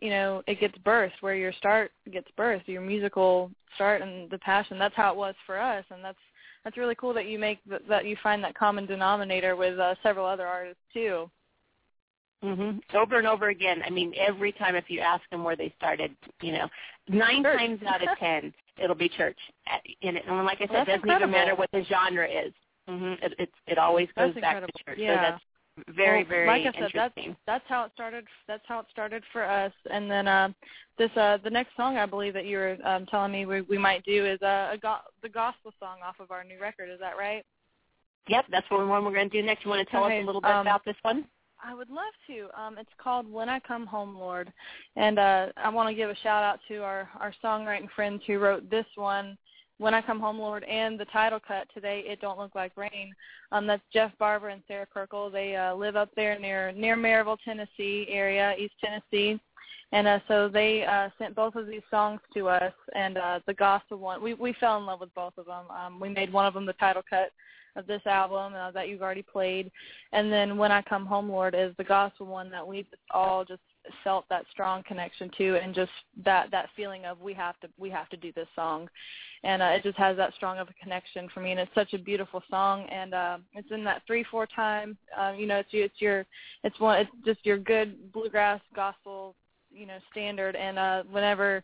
you 0.01 0.11
know, 0.11 0.43
it 0.47 0.61
gets 0.61 0.79
birthed, 0.79 1.21
where 1.21 1.35
your 1.35 1.53
start 1.53 1.91
gets 2.13 2.29
birthed, 2.39 2.69
your 2.69 2.81
musical 2.81 3.51
start 3.75 4.03
and 4.03 4.31
the 4.31 4.39
passion. 4.39 4.79
That's 4.79 4.95
how 4.95 5.11
it 5.13 5.17
was 5.17 5.35
for 5.47 5.59
us, 5.59 5.85
and 5.91 6.05
that's 6.05 6.19
that's 6.63 6.77
really 6.77 6.95
cool 6.95 7.13
that 7.15 7.27
you 7.27 7.41
make 7.41 7.59
th- 7.69 7.83
that 7.89 8.05
you 8.05 8.17
find 8.23 8.43
that 8.45 8.55
common 8.55 8.87
denominator 8.87 9.57
with 9.57 9.81
uh, 9.81 9.97
several 10.03 10.27
other 10.27 10.47
artists 10.47 10.83
too. 10.93 11.29
hmm 12.43 12.79
Over 12.95 13.19
and 13.19 13.27
over 13.27 13.49
again. 13.49 13.83
I 13.85 13.91
mean, 13.91 14.15
every 14.17 14.53
time 14.53 14.77
if 14.77 14.85
you 14.89 15.01
ask 15.01 15.23
them 15.31 15.43
where 15.43 15.57
they 15.57 15.75
started, 15.77 16.15
you 16.41 16.53
know, 16.53 16.69
nine 17.09 17.43
Church. 17.43 17.59
times 17.59 17.81
out 17.85 18.03
of 18.03 18.17
ten, 18.19 18.55
it'll 18.81 18.95
be 18.95 19.09
church. 19.09 19.39
And, 20.03 20.17
it, 20.17 20.25
and 20.29 20.45
like 20.45 20.59
I 20.59 20.67
said, 20.67 20.73
Well, 20.73 20.83
it 20.83 20.87
doesn't 20.87 21.11
even 21.11 21.31
matter 21.33 21.57
what 21.57 21.71
the 21.73 21.85
genre 21.89 22.29
is. 22.29 22.53
Hmm 22.91 23.15
It, 23.23 23.35
it, 23.39 23.51
it 23.67 23.79
always 23.79 24.09
goes 24.17 24.35
That's 24.35 24.41
back 24.41 24.57
incredible. 24.57 24.73
to 24.79 24.85
church. 24.85 24.99
Yeah. 24.99 25.17
So 25.17 25.31
that's 25.31 25.97
very, 25.97 26.23
Well, 26.25 26.29
very 26.31 26.47
like 26.47 26.63
I 26.63 26.65
said, 26.79 26.91
that's 26.95 27.17
interesting. 27.17 27.37
that's 27.47 27.65
how 27.69 27.85
it 27.85 27.93
started. 27.95 28.27
That's 28.49 28.65
how 28.67 28.81
it 28.81 28.87
started 28.91 29.23
for 29.33 29.45
us. 29.45 29.73
And 29.91 30.11
then 30.11 30.27
uh, 30.29 30.49
this 30.99 31.11
uh, 31.17 31.39
the 31.43 31.51
next 31.51 31.77
song 31.77 31.97
I 31.97 32.07
believe 32.07 32.35
that 32.35 32.45
you 32.47 32.59
were 32.59 32.77
um, 32.85 33.07
telling 33.07 33.33
me 33.33 33.47
we, 33.47 33.61
we 33.63 33.79
might 33.79 34.05
do 34.05 34.27
is 34.27 34.41
uh, 34.43 34.71
a 34.73 34.79
go- 34.79 34.99
the 35.23 35.29
gospel 35.29 35.73
song 35.79 35.99
off 36.05 36.17
of 36.21 36.31
our 36.31 36.45
new 36.45 36.61
record. 36.61 36.91
Is 36.91 37.01
that 37.01 37.17
right? 37.17 37.45
Yep, 38.29 38.47
that's 38.51 38.71
what 38.71 38.87
one 38.87 39.05
we're 39.05 39.15
going 39.15 39.31
to 39.31 39.41
do 39.41 39.47
next. 39.47 39.65
You 39.65 39.71
want 39.71 39.87
to 39.87 39.91
tell 39.91 40.05
Okay, 40.05 40.19
us 40.19 40.23
a 40.23 40.27
little 40.27 40.43
bit 40.43 40.51
um, 40.51 40.61
about 40.61 40.85
this 40.85 40.97
one? 41.03 41.25
I 41.63 41.75
would 41.75 41.91
love 41.91 42.13
to. 42.27 42.49
Um, 42.61 42.79
it's 42.79 42.91
called 43.03 43.31
When 43.31 43.49
I 43.49 43.61
Come 43.61 43.87
Home, 43.87 44.17
Lord, 44.17 44.53
and 44.97 45.19
uh, 45.19 45.47
I 45.57 45.69
want 45.69 45.89
to 45.89 45.95
give 45.95 46.11
a 46.11 46.17
shout 46.17 46.43
out 46.43 46.59
to 46.69 46.79
our 46.83 47.09
our 47.19 47.35
songwriting 47.43 47.89
friends 47.95 48.23
who 48.27 48.39
wrote 48.39 48.69
this 48.71 48.87
one, 48.97 49.37
When 49.81 49.95
I 49.95 50.03
Come 50.03 50.21
Home, 50.21 50.39
Lord, 50.39 50.63
and 50.65 51.01
the 51.01 51.07
title 51.07 51.41
cut 51.41 51.67
today, 51.73 52.05
It 52.07 52.21
Don't 52.21 52.39
Look 52.39 52.55
Like 52.55 52.77
Rain. 52.77 53.15
Um, 53.51 53.67
that's 53.67 53.81
Jeff 53.91 54.13
Barber 54.19 54.51
and 54.51 54.61
Sarah 54.69 54.85
Kirkle. 54.85 55.31
They 55.31 55.57
uh, 55.57 55.75
live 55.75 55.97
up 55.97 56.11
there 56.15 56.39
near 56.39 56.71
near 56.73 56.99
Maryville, 56.99 57.39
Tennessee 57.43 58.07
area, 58.11 58.55
East 58.59 58.75
Tennessee. 58.79 59.41
And 59.93 60.07
uh, 60.07 60.19
so 60.29 60.51
they 60.51 60.85
uh, 60.85 61.09
sent 61.19 61.35
both 61.35 61.55
of 61.55 61.67
these 61.67 61.81
songs 61.91 62.21
to 62.35 62.51
us, 62.51 62.75
and 62.95 63.17
uh, 63.17 63.41
the 63.47 63.55
gospel 63.55 63.97
one. 63.97 64.23
We 64.23 64.35
we 64.35 64.53
fell 64.61 64.77
in 64.77 64.85
love 64.85 65.01
with 65.01 65.15
both 65.15 65.39
of 65.39 65.47
them. 65.47 65.65
Um, 65.71 65.99
we 65.99 66.11
made 66.11 66.31
one 66.31 66.45
of 66.45 66.53
them 66.53 66.67
the 66.67 66.75
title 66.75 67.03
cut 67.09 67.31
of 67.75 67.87
this 67.87 68.03
album 68.05 68.53
uh, 68.53 68.71
that 68.73 68.89
you've 68.89 69.01
already 69.01 69.23
played, 69.23 69.73
and 70.13 70.31
then 70.31 70.59
when 70.59 70.71
I 70.71 70.83
come 70.83 71.07
home, 71.07 71.31
Lord, 71.31 71.55
is 71.55 71.73
the 71.79 71.85
gospel 71.85 72.27
one 72.27 72.51
that 72.51 72.67
we 72.67 72.83
just 72.83 72.97
all 73.13 73.47
just 73.47 73.63
felt 74.05 74.25
that 74.29 74.45
strong 74.51 74.83
connection 74.83 75.31
to, 75.39 75.57
and 75.57 75.75
just 75.75 75.91
that 76.25 76.51
that 76.51 76.69
feeling 76.77 77.05
of 77.05 77.21
we 77.21 77.35
have 77.35 77.59
to 77.61 77.69
we 77.79 77.91
have 77.91 78.09
to 78.11 78.17
do 78.17 78.33
this 78.33 78.49
song, 78.55 78.89
and 79.45 79.63
uh, 79.63 79.67
it 79.67 79.83
just 79.83 79.99
has 79.99 80.17
that 80.17 80.35
strong 80.35 80.59
of 80.59 80.69
a 80.69 80.83
connection 80.83 81.29
for 81.33 81.41
me, 81.41 81.51
and 81.51 81.61
it's 81.61 81.75
such 81.75 81.93
a 81.95 81.99
beautiful 81.99 82.43
song, 82.51 82.87
and 82.91 83.15
uh, 83.15 83.39
it's 83.55 83.71
in 83.71 83.85
that 83.85 84.03
three 84.07 84.25
four 84.31 84.47
time, 84.47 84.97
uh, 85.19 85.33
you 85.37 85.47
know, 85.47 85.59
it's 85.59 85.71
it's 85.73 86.01
your 86.01 86.27
it's 86.65 86.79
one 86.81 86.99
it's 86.99 87.11
just 87.25 87.45
your 87.45 87.59
good 87.59 88.13
bluegrass 88.13 88.61
gospel, 88.75 89.35
you 89.73 89.87
know, 89.87 89.99
standard, 90.11 90.57
and 90.57 90.79
uh, 90.79 91.03
whenever 91.11 91.63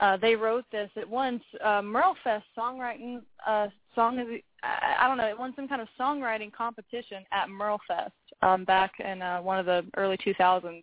uh, 0.00 0.16
they 0.16 0.34
wrote 0.34 0.64
this. 0.72 0.90
It 0.96 1.08
won 1.08 1.40
uh, 1.62 1.80
Merlefest 1.80 2.42
songwriting 2.56 3.22
uh, 3.46 3.68
song. 3.94 4.18
Of 4.18 4.26
I 4.62 5.06
don't 5.06 5.16
know. 5.16 5.28
It 5.28 5.38
won 5.38 5.52
some 5.54 5.68
kind 5.68 5.80
of 5.80 5.88
songwriting 5.98 6.52
competition 6.52 7.24
at 7.32 7.48
Merlefest 7.48 8.10
um, 8.42 8.64
back 8.64 8.92
in 8.98 9.22
uh, 9.22 9.40
one 9.40 9.58
of 9.58 9.66
the 9.66 9.84
early 9.96 10.16
2000s. 10.16 10.82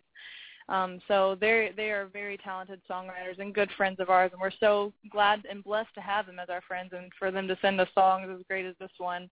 Um, 0.72 1.02
so 1.06 1.36
they 1.38 1.70
they 1.76 1.90
are 1.90 2.06
very 2.06 2.38
talented 2.38 2.80
songwriters 2.90 3.38
and 3.38 3.54
good 3.54 3.70
friends 3.76 4.00
of 4.00 4.08
ours, 4.08 4.30
and 4.32 4.40
we're 4.40 4.50
so 4.58 4.90
glad 5.10 5.42
and 5.48 5.62
blessed 5.62 5.94
to 5.94 6.00
have 6.00 6.24
them 6.24 6.38
as 6.38 6.48
our 6.48 6.62
friends 6.62 6.94
and 6.96 7.12
for 7.18 7.30
them 7.30 7.46
to 7.46 7.58
send 7.60 7.78
us 7.78 7.88
songs 7.94 8.26
as 8.34 8.42
great 8.48 8.64
as 8.64 8.74
this 8.80 8.90
one. 8.96 9.28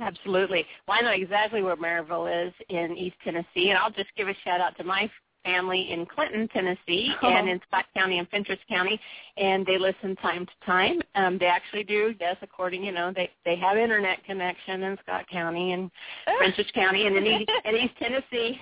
Absolutely. 0.00 0.64
Well, 0.88 0.96
I 0.98 1.02
know 1.02 1.10
exactly 1.10 1.62
where 1.62 1.76
Maryville 1.76 2.48
is 2.48 2.54
in 2.70 2.96
East 2.96 3.16
Tennessee, 3.22 3.68
and 3.68 3.76
I'll 3.76 3.90
just 3.90 4.08
give 4.16 4.28
a 4.28 4.34
shout 4.42 4.62
out 4.62 4.78
to 4.78 4.84
my 4.84 5.10
family 5.44 5.90
in 5.90 6.06
Clinton, 6.06 6.48
Tennessee, 6.48 7.14
Oh. 7.22 7.28
and 7.28 7.48
in 7.48 7.60
Scott 7.68 7.86
County 7.94 8.18
and 8.18 8.28
Fentress 8.28 8.58
County, 8.68 9.00
and 9.36 9.64
they 9.66 9.78
listen 9.78 10.16
time 10.16 10.46
to 10.46 10.52
time. 10.66 11.00
Um, 11.14 11.38
they 11.38 11.46
actually 11.46 11.84
do, 11.84 12.14
yes, 12.20 12.36
according, 12.42 12.84
you 12.84 12.92
know, 12.92 13.12
they 13.14 13.30
they 13.44 13.56
have 13.56 13.76
internet 13.76 14.24
connection 14.24 14.82
in 14.82 14.98
Scott 15.02 15.26
County 15.30 15.72
and 15.72 15.90
Fentress 16.40 16.70
County 16.74 17.06
and 17.06 17.16
in 17.16 17.26
East, 17.26 17.50
in 17.64 17.76
East 17.76 17.94
Tennessee. 17.98 18.60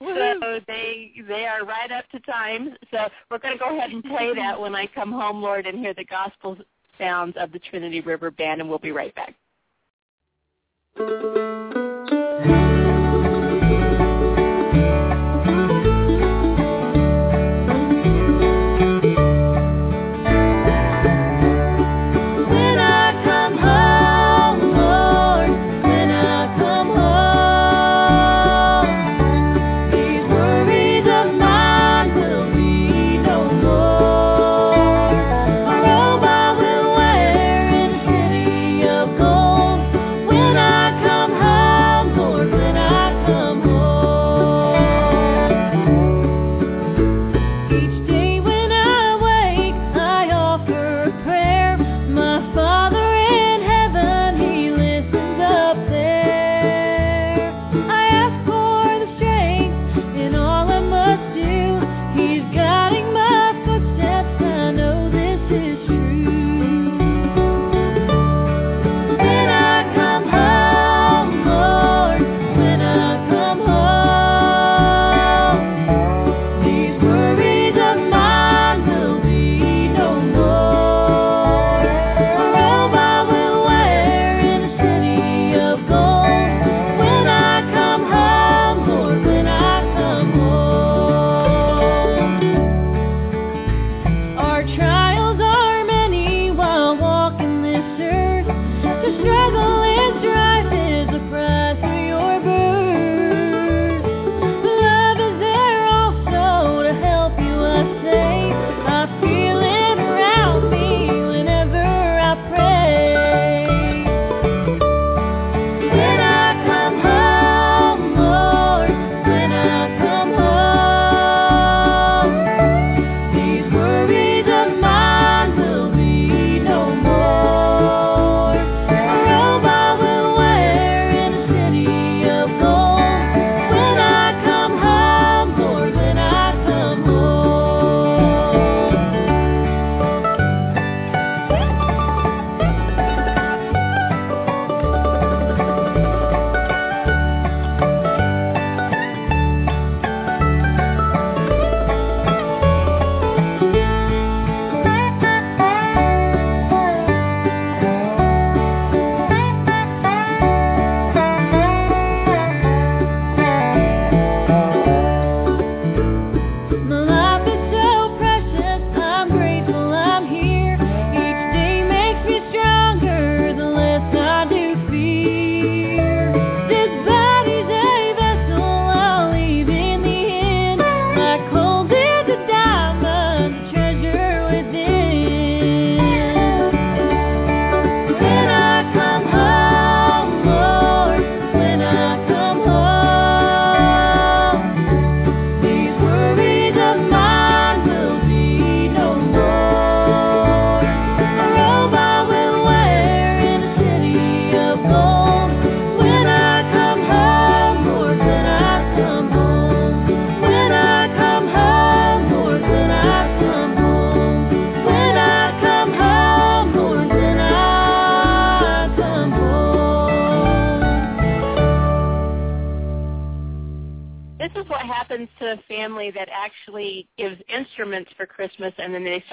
so 0.00 0.60
they 0.66 1.12
they 1.28 1.46
are 1.46 1.64
right 1.64 1.92
up 1.92 2.08
to 2.10 2.20
time. 2.20 2.74
So 2.90 3.08
we're 3.30 3.38
going 3.38 3.54
to 3.54 3.58
go 3.58 3.76
ahead 3.76 3.90
and 3.90 4.02
play 4.04 4.34
that 4.34 4.58
when 4.58 4.74
I 4.74 4.86
come 4.86 5.12
home, 5.12 5.42
Lord, 5.42 5.66
and 5.66 5.78
hear 5.78 5.94
the 5.94 6.04
gospel 6.04 6.56
sounds 6.98 7.34
of 7.38 7.52
the 7.52 7.58
Trinity 7.58 8.00
River 8.00 8.30
Band, 8.30 8.60
and 8.60 8.68
we'll 8.68 8.78
be 8.78 8.92
right 8.92 9.14
back. 9.14 9.34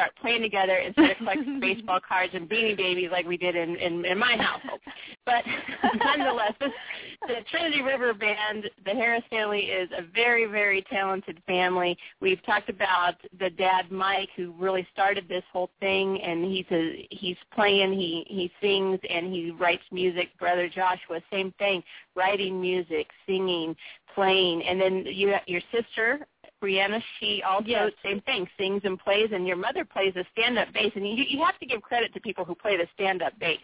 Start 0.08 0.22
playing 0.22 0.42
together 0.42 0.78
instead 0.78 1.12
of 1.12 1.18
collecting 1.18 1.60
baseball 1.60 2.00
cards 2.08 2.34
and 2.34 2.50
beanie 2.50 2.76
babies 2.76 3.10
like 3.12 3.26
we 3.26 3.38
did 3.38 3.56
in, 3.56 3.76
in, 3.78 4.06
in 4.06 4.18
my 4.18 4.36
household. 4.38 4.80
But 5.26 5.44
nonetheless, 6.06 6.54
this, 6.60 6.72
the 7.28 7.36
Trinity 7.50 7.82
River 7.82 8.14
Band, 8.14 8.70
the 8.86 8.92
Harris 8.92 9.24
family 9.30 9.60
is 9.60 9.90
a 9.98 10.04
very, 10.14 10.46
very 10.46 10.84
talented 10.90 11.42
family. 11.46 11.98
We've 12.22 12.44
talked 12.46 12.70
about 12.70 13.16
the 13.40 13.50
dad 13.50 13.92
Mike 13.92 14.30
who 14.36 14.54
really 14.58 14.88
started 14.94 15.28
this 15.28 15.44
whole 15.52 15.70
thing 15.80 16.22
and 16.22 16.46
he's 16.46 16.66
a, 16.72 17.08
he's 17.12 17.38
playing, 17.54 17.94
he, 17.94 18.26
he 18.28 18.52
sings 18.62 19.00
and 19.10 19.34
he 19.34 19.52
writes 19.52 19.84
music. 19.92 20.30
Brother 20.40 20.70
Joshua, 20.70 21.22
same 21.32 21.54
thing, 21.60 21.84
writing 22.16 22.60
music, 22.62 23.08
singing, 23.26 23.76
playing, 24.14 24.64
and 24.64 24.80
then 24.82 25.06
you 25.06 25.36
your 25.46 25.62
sister 25.72 26.26
Brianna, 26.62 27.02
she 27.20 27.44
also 27.44 27.68
Yes. 27.68 27.92
same 28.04 28.22
thing, 28.22 28.50
sings 28.58 28.82
and 28.84 29.00
plays, 29.00 29.32
and 29.32 29.48
your 29.48 29.58
mother 29.58 29.86
plays 29.86 30.14
the 30.14 30.26
stand-up 30.32 30.72
bass, 30.74 30.92
and 30.96 31.08
you 31.08 31.24
you 31.24 31.44
have 31.44 31.58
to 31.60 31.66
give 31.66 31.82
credit 31.82 32.14
to 32.14 32.20
people 32.20 32.46
who 32.46 32.56
play 32.56 32.78
the 32.78 32.88
stand-up 32.94 33.38
bass. 33.40 33.60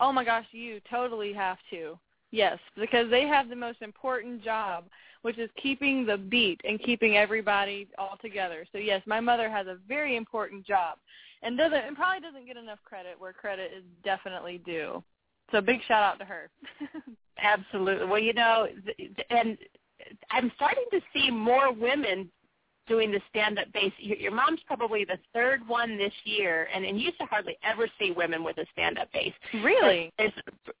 Oh 0.00 0.12
my 0.12 0.24
gosh, 0.24 0.46
you 0.52 0.80
totally 0.90 1.32
have 1.32 1.58
to. 1.70 1.98
Yes, 2.30 2.58
because 2.74 3.08
they 3.10 3.28
have 3.28 3.48
the 3.48 3.54
most 3.54 3.80
important 3.80 4.42
job, 4.42 4.86
which 5.22 5.38
is 5.38 5.48
keeping 5.62 6.04
the 6.04 6.16
beat 6.18 6.60
and 6.64 6.82
keeping 6.82 7.16
everybody 7.16 7.86
all 7.96 8.18
together. 8.20 8.66
So 8.72 8.78
yes, 8.78 9.02
my 9.06 9.20
mother 9.20 9.48
has 9.48 9.68
a 9.68 9.76
very 9.86 10.16
important 10.16 10.66
job, 10.66 10.98
and 11.42 11.56
doesn't 11.56 11.78
and 11.78 11.94
probably 11.94 12.20
doesn't 12.20 12.46
get 12.46 12.56
enough 12.56 12.82
credit 12.82 13.20
where 13.20 13.32
credit 13.32 13.70
is 13.76 13.84
definitely 14.02 14.58
due. 14.58 15.04
So 15.52 15.60
big 15.60 15.80
shout 15.86 16.02
out 16.02 16.18
to 16.18 16.24
her. 16.24 16.50
Absolutely. 17.38 18.06
Well, 18.06 18.18
you 18.18 18.32
know, 18.32 18.66
th- 18.84 19.16
and 19.30 19.58
I'm 20.30 20.50
starting 20.56 20.84
to 20.92 21.00
see 21.12 21.30
more 21.30 21.72
women 21.72 22.30
doing 22.86 23.10
the 23.10 23.20
stand-up 23.30 23.72
bass. 23.72 23.92
Your, 23.98 24.16
your 24.16 24.32
mom's 24.32 24.60
probably 24.66 25.04
the 25.04 25.18
third 25.32 25.66
one 25.66 25.96
this 25.96 26.12
year, 26.24 26.68
and, 26.74 26.84
and 26.84 26.98
you 26.98 27.06
used 27.06 27.18
to 27.18 27.26
hardly 27.26 27.56
ever 27.62 27.88
see 27.98 28.10
women 28.10 28.44
with 28.44 28.58
a 28.58 28.66
stand-up 28.72 29.08
bass. 29.12 29.32
really? 29.62 30.12
There's- 30.18 30.32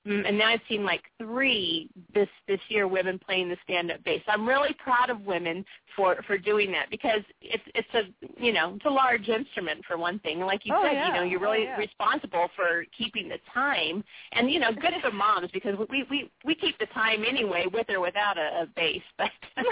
mm, 0.06 0.26
and 0.28 0.36
now 0.38 0.48
I've 0.48 0.60
seen 0.68 0.84
like 0.84 1.02
three 1.18 1.88
this 2.12 2.28
this 2.48 2.60
year 2.68 2.86
women 2.88 3.18
playing 3.18 3.48
the 3.48 3.56
stand-up 3.64 4.02
bass. 4.04 4.22
I'm 4.28 4.46
really 4.48 4.74
proud 4.74 5.10
of 5.10 5.20
women 5.22 5.64
for 5.96 6.16
for 6.26 6.36
doing 6.38 6.70
that 6.72 6.90
because 6.90 7.20
it's 7.40 7.62
it's 7.74 7.88
a 7.94 8.02
you 8.42 8.52
know 8.52 8.74
it's 8.76 8.84
a 8.86 8.90
large 8.90 9.28
instrument 9.28 9.84
for 9.86 9.96
one 9.96 10.18
thing. 10.20 10.40
Like 10.40 10.64
you 10.66 10.74
Oh, 10.76 10.82
said, 10.82 10.92
yeah. 10.92 11.06
you 11.08 11.12
know 11.14 11.22
you're 11.22 11.40
Oh, 11.46 11.52
really 11.52 11.64
yeah. 11.64 11.76
responsible 11.76 12.48
for 12.56 12.84
keeping 12.96 13.28
the 13.28 13.38
time, 13.52 14.04
and 14.32 14.50
you 14.50 14.58
know 14.60 14.72
good 14.72 14.94
for 15.02 15.10
moms 15.10 15.50
because 15.52 15.74
we 15.90 16.04
we 16.10 16.30
we 16.44 16.54
keep 16.54 16.78
the 16.78 16.86
time 16.86 17.24
anyway 17.26 17.66
with 17.72 17.88
or 17.90 18.00
without 18.00 18.36
a, 18.38 18.62
a 18.62 18.66
bass, 18.76 19.02
but 19.18 19.30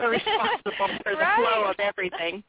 we're 0.00 0.10
responsible 0.10 0.88
for 1.02 1.12
the 1.12 1.18
Right. 1.20 1.36
flow 1.36 1.59
of 1.64 1.76
everything. 1.78 2.42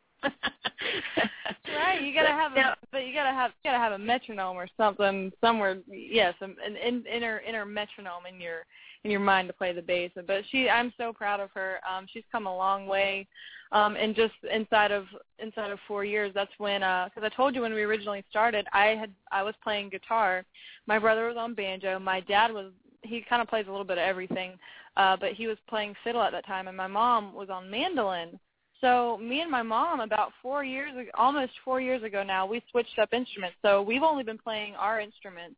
Right, 1.75 2.01
you 2.01 2.13
gotta 2.13 2.29
have, 2.29 2.53
Now- 2.53 2.75
but 2.91 3.05
you 3.05 3.13
gotta 3.13 3.31
have, 3.31 3.51
you 3.63 3.71
gotta 3.71 3.77
have 3.77 3.93
a 3.93 3.97
metronome 3.97 4.57
or 4.57 4.67
something 4.77 5.31
somewhere. 5.41 5.77
Yes, 5.87 6.33
an, 6.41 6.55
an 6.65 7.05
inner 7.05 7.39
inner 7.39 7.65
metronome 7.65 8.25
in 8.27 8.39
your 8.39 8.65
in 9.03 9.11
your 9.11 9.19
mind 9.19 9.47
to 9.47 9.53
play 9.53 9.73
the 9.73 9.81
bass. 9.81 10.11
But 10.27 10.43
she, 10.51 10.69
I'm 10.69 10.93
so 10.97 11.11
proud 11.13 11.39
of 11.39 11.49
her. 11.53 11.79
Um, 11.89 12.05
she's 12.11 12.23
come 12.31 12.45
a 12.45 12.55
long 12.55 12.85
way, 12.87 13.27
um, 13.71 13.95
and 13.95 14.15
just 14.15 14.33
inside 14.51 14.91
of 14.91 15.05
inside 15.39 15.71
of 15.71 15.79
four 15.87 16.03
years, 16.03 16.31
that's 16.33 16.51
when, 16.57 16.81
because 16.81 17.23
I 17.23 17.29
told 17.35 17.55
you 17.55 17.61
when 17.61 17.73
we 17.73 17.83
originally 17.83 18.23
started, 18.29 18.67
I 18.73 18.87
had 18.87 19.11
I 19.31 19.43
was 19.43 19.55
playing 19.63 19.89
guitar, 19.89 20.43
my 20.87 20.99
brother 20.99 21.27
was 21.27 21.37
on 21.37 21.53
banjo, 21.53 21.99
my 21.99 22.19
dad 22.21 22.51
was 22.51 22.71
he 23.03 23.21
kind 23.27 23.41
of 23.41 23.47
plays 23.47 23.65
a 23.67 23.71
little 23.71 23.85
bit 23.85 23.97
of 23.97 24.03
everything, 24.03 24.51
uh, 24.97 25.17
but 25.17 25.33
he 25.33 25.47
was 25.47 25.57
playing 25.67 25.95
fiddle 26.03 26.21
at 26.21 26.31
that 26.33 26.45
time, 26.45 26.67
and 26.67 26.77
my 26.77 26.87
mom 26.87 27.33
was 27.33 27.49
on 27.49 27.69
mandolin. 27.69 28.39
So 28.81 29.19
me 29.21 29.41
and 29.41 29.51
my 29.51 29.61
mom, 29.61 29.99
about 29.99 30.31
four 30.41 30.63
years, 30.63 30.91
almost 31.13 31.51
four 31.63 31.79
years 31.79 32.03
ago 32.03 32.23
now, 32.23 32.45
we 32.47 32.61
switched 32.71 32.97
up 32.99 33.13
instruments. 33.13 33.55
So 33.61 33.81
we've 33.81 34.03
only 34.03 34.23
been 34.23 34.39
playing 34.39 34.75
our 34.75 34.99
instruments 34.99 35.55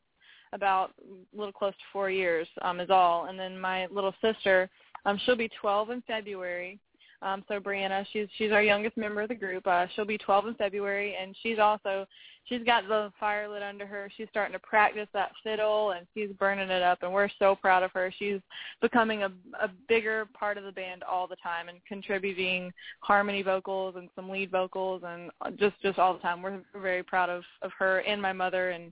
about 0.52 0.92
a 1.02 1.38
little 1.38 1.54
close 1.54 1.74
to 1.74 1.84
four 1.92 2.10
years 2.10 2.48
um, 2.62 2.80
is 2.80 2.90
all. 2.90 3.26
And 3.26 3.40
then 3.40 3.60
my 3.60 3.88
little 3.88 4.14
sister, 4.22 4.70
um, 5.06 5.20
she'll 5.26 5.38
be 5.38 5.50
12 5.60 5.90
in 5.90 6.04
February. 6.06 6.80
Um, 7.24 7.44
so 7.48 7.60
Brianna, 7.60 8.06
she's 8.12 8.28
she's 8.38 8.52
our 8.52 8.62
youngest 8.62 8.98
member 8.98 9.22
of 9.22 9.30
the 9.30 9.36
group. 9.36 9.66
Uh, 9.66 9.88
she'll 9.96 10.06
be 10.06 10.18
12 10.18 10.48
in 10.48 10.56
February, 10.56 11.16
and 11.20 11.36
she's 11.42 11.58
also 11.58 12.06
she's 12.46 12.64
got 12.64 12.88
the 12.88 13.12
fire 13.20 13.48
lit 13.48 13.64
under 13.64 13.86
her. 13.86 14.12
She's 14.16 14.28
starting 14.30 14.54
to 14.54 14.60
practice 14.60 15.08
that 15.14 15.32
fiddle, 15.42 15.92
and 15.92 16.06
she's 16.14 16.30
burning 16.38 16.70
it 16.70 16.82
up. 16.82 17.02
And 17.02 17.14
we're 17.14 17.30
so 17.40 17.56
proud 17.56 17.82
of 17.82 17.92
her. 17.92 18.14
She's 18.20 18.40
becoming 18.82 19.24
a 19.24 19.32
a 19.62 19.70
bigger 19.88 20.28
part 20.34 20.58
of 20.58 20.66
the 20.66 20.72
band 20.72 21.04
all 21.04 21.28
the 21.28 21.38
time 21.38 21.70
and 21.70 21.78
contributing 21.88 22.74
harmony 23.00 23.42
vocals 23.42 23.96
and 23.98 24.10
some 24.16 24.30
lead 24.30 24.52
vocals 24.52 25.04
and 25.06 25.32
just 25.58 25.76
just 25.82 26.00
all 26.00 26.14
the 26.14 26.20
time. 26.20 26.42
We're 26.42 26.60
very 26.76 27.04
proud 27.04 27.30
of 27.30 27.44
of 27.62 27.72
her 27.80 28.00
and 28.00 28.22
my 28.22 28.34
mother 28.34 28.72
and 28.72 28.92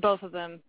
both 0.00 0.22
of 0.22 0.32
them. 0.32 0.60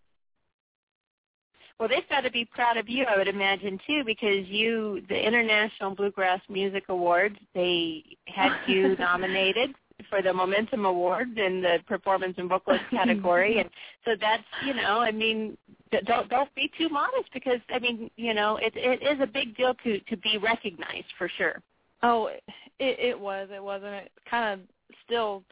Well, 1.79 1.89
they've 1.89 2.09
got 2.09 2.21
to 2.21 2.31
be 2.31 2.43
proud 2.43 2.77
of 2.77 2.89
you, 2.89 3.05
I 3.05 3.17
would 3.17 3.27
imagine, 3.27 3.79
too, 3.85 4.03
because 4.03 4.47
you, 4.47 5.03
the 5.09 5.27
International 5.27 5.93
Bluegrass 5.93 6.41
Music 6.49 6.85
Awards, 6.89 7.37
they 7.53 8.03
had 8.25 8.51
you 8.67 8.95
nominated 8.99 9.75
for 10.09 10.21
the 10.21 10.33
Momentum 10.33 10.85
Award 10.85 11.37
in 11.37 11.61
the 11.61 11.77
Performance 11.87 12.35
and 12.37 12.49
Vocalist 12.49 12.83
category, 12.91 13.59
and 13.59 13.69
so 14.05 14.11
that's, 14.19 14.43
you 14.65 14.73
know, 14.73 14.99
I 14.99 15.11
mean, 15.11 15.57
don't 16.05 16.29
don't 16.29 16.53
be 16.55 16.71
too 16.77 16.89
modest 16.89 17.31
because, 17.33 17.59
I 17.69 17.79
mean, 17.79 18.09
you 18.15 18.33
know, 18.33 18.57
it 18.57 18.73
it 18.75 19.01
is 19.03 19.19
a 19.21 19.27
big 19.27 19.55
deal 19.55 19.73
to 19.83 19.99
to 19.99 20.17
be 20.17 20.37
recognized 20.37 21.07
for 21.17 21.29
sure. 21.37 21.61
Oh, 22.03 22.27
it 22.27 22.43
it 22.79 23.19
was. 23.19 23.49
It 23.53 23.63
wasn't. 23.63 23.93
It 23.93 24.11
kind 24.29 24.59
of 24.59 24.67
still 25.05 25.43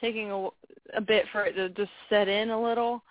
taking 0.00 0.30
a, 0.30 0.48
a 0.94 1.00
bit 1.00 1.24
for 1.32 1.44
it 1.44 1.54
to 1.54 1.68
just 1.70 1.90
set 2.10 2.28
in 2.28 2.50
a 2.50 2.62
little. 2.62 3.02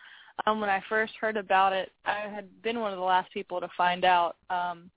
Um, 0.46 0.60
when 0.60 0.70
I 0.70 0.84
first 0.90 1.14
heard 1.20 1.38
about 1.38 1.74
it, 1.74 1.92
I 2.06 2.28
had 2.34 2.62
been 2.62 2.80
one 2.80 2.92
of 2.92 2.98
the 2.98 3.04
last 3.04 3.32
people 3.32 3.60
to 3.60 3.70
find 3.78 4.04
out. 4.04 4.36
Um, 4.50 4.92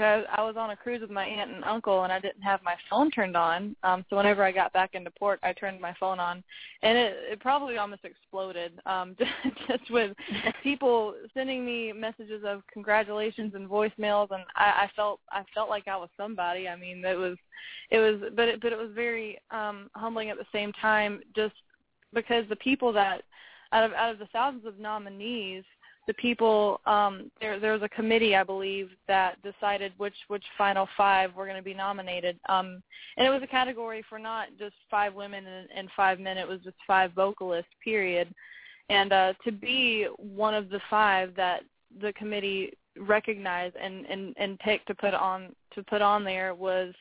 because 0.00 0.24
I 0.34 0.42
was 0.42 0.56
on 0.56 0.70
a 0.70 0.76
cruise 0.76 1.02
with 1.02 1.10
my 1.10 1.26
aunt 1.26 1.50
and 1.50 1.62
uncle, 1.62 2.04
and 2.04 2.12
I 2.12 2.20
didn't 2.20 2.40
have 2.40 2.62
my 2.62 2.74
phone 2.88 3.10
turned 3.10 3.36
on. 3.36 3.76
Um, 3.82 4.02
so 4.08 4.16
whenever 4.16 4.42
I 4.42 4.50
got 4.50 4.72
back 4.72 4.94
into 4.94 5.10
port, 5.10 5.40
I 5.42 5.52
turned 5.52 5.78
my 5.78 5.94
phone 6.00 6.18
on, 6.18 6.42
and 6.82 6.96
it, 6.96 7.16
it 7.32 7.40
probably 7.40 7.76
almost 7.76 8.04
exploded. 8.06 8.80
Um, 8.86 9.14
just 9.68 9.90
with 9.90 10.16
people 10.62 11.14
sending 11.34 11.66
me 11.66 11.92
messages 11.92 12.44
of 12.46 12.62
congratulations 12.72 13.52
and 13.54 13.68
voicemails, 13.68 14.30
and 14.30 14.42
I, 14.56 14.84
I 14.84 14.90
felt 14.96 15.20
I 15.32 15.44
felt 15.54 15.68
like 15.68 15.86
I 15.86 15.98
was 15.98 16.08
somebody. 16.16 16.66
I 16.66 16.76
mean, 16.76 17.04
it 17.04 17.18
was 17.18 17.36
it 17.90 17.98
was, 17.98 18.30
but 18.34 18.48
it, 18.48 18.62
but 18.62 18.72
it 18.72 18.78
was 18.78 18.92
very 18.94 19.38
um, 19.50 19.90
humbling 19.94 20.30
at 20.30 20.38
the 20.38 20.46
same 20.50 20.72
time, 20.80 21.20
just 21.36 21.54
because 22.14 22.44
the 22.48 22.56
people 22.56 22.90
that 22.94 23.22
out 23.72 23.84
of 23.84 23.92
out 23.92 24.12
of 24.12 24.18
the 24.18 24.26
thousands 24.26 24.66
of 24.66 24.78
nominees 24.78 25.64
the 26.06 26.14
people 26.14 26.80
um 26.86 27.30
there 27.40 27.60
there 27.60 27.72
was 27.72 27.82
a 27.82 27.88
committee 27.90 28.34
I 28.34 28.42
believe 28.42 28.90
that 29.06 29.36
decided 29.42 29.92
which 29.98 30.14
which 30.28 30.44
final 30.56 30.88
five 30.96 31.34
were 31.34 31.44
going 31.44 31.56
to 31.56 31.62
be 31.62 31.74
nominated. 31.74 32.38
Um 32.48 32.82
and 33.16 33.26
it 33.26 33.30
was 33.30 33.42
a 33.42 33.46
category 33.46 34.04
for 34.08 34.18
not 34.18 34.48
just 34.58 34.74
five 34.90 35.14
women 35.14 35.46
and, 35.46 35.68
and 35.74 35.88
five 35.96 36.18
men 36.18 36.38
it 36.38 36.48
was 36.48 36.60
just 36.64 36.76
five 36.86 37.12
vocalists 37.12 37.70
period. 37.84 38.32
And 38.88 39.12
uh 39.12 39.34
to 39.44 39.52
be 39.52 40.08
one 40.16 40.54
of 40.54 40.68
the 40.70 40.80
five 40.88 41.34
that 41.36 41.62
the 42.00 42.12
committee 42.14 42.72
recognized 42.98 43.76
and 43.76 44.06
and 44.06 44.34
and 44.36 44.58
picked 44.58 44.88
to 44.88 44.94
put 44.94 45.14
on 45.14 45.54
to 45.74 45.82
put 45.84 46.02
on 46.02 46.24
there 46.24 46.54
was 46.54 46.92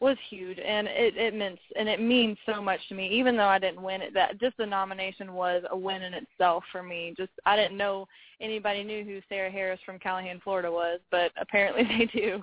was 0.00 0.16
huge 0.30 0.58
and 0.58 0.88
it 0.88 1.16
it 1.16 1.34
meant 1.34 1.58
and 1.76 1.88
it 1.88 2.00
means 2.00 2.38
so 2.46 2.62
much 2.62 2.80
to 2.88 2.94
me. 2.94 3.08
Even 3.08 3.36
though 3.36 3.46
I 3.46 3.58
didn't 3.58 3.82
win 3.82 4.00
it 4.00 4.14
that 4.14 4.40
just 4.40 4.56
the 4.56 4.66
nomination 4.66 5.34
was 5.34 5.62
a 5.70 5.76
win 5.76 6.02
in 6.02 6.14
itself 6.14 6.64
for 6.72 6.82
me. 6.82 7.14
Just 7.16 7.32
I 7.44 7.54
didn't 7.54 7.76
know 7.76 8.08
anybody 8.40 8.82
knew 8.82 9.04
who 9.04 9.20
Sarah 9.28 9.50
Harris 9.50 9.80
from 9.84 9.98
Callahan 9.98 10.40
Florida 10.42 10.70
was 10.72 11.00
but 11.10 11.32
apparently 11.38 11.84
they 11.98 12.06
do. 12.06 12.42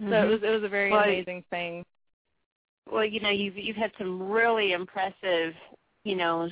So 0.00 0.06
it 0.06 0.10
mm-hmm. 0.10 0.30
was 0.30 0.40
it 0.42 0.50
was 0.50 0.64
a 0.64 0.68
very 0.68 0.90
Well, 0.90 1.02
amazing 1.02 1.44
thing. 1.50 1.84
Well, 2.90 3.04
you 3.04 3.20
know, 3.20 3.30
you've 3.30 3.56
you've 3.56 3.76
had 3.76 3.92
some 3.98 4.30
really 4.30 4.72
impressive, 4.72 5.54
you 6.04 6.16
know, 6.16 6.48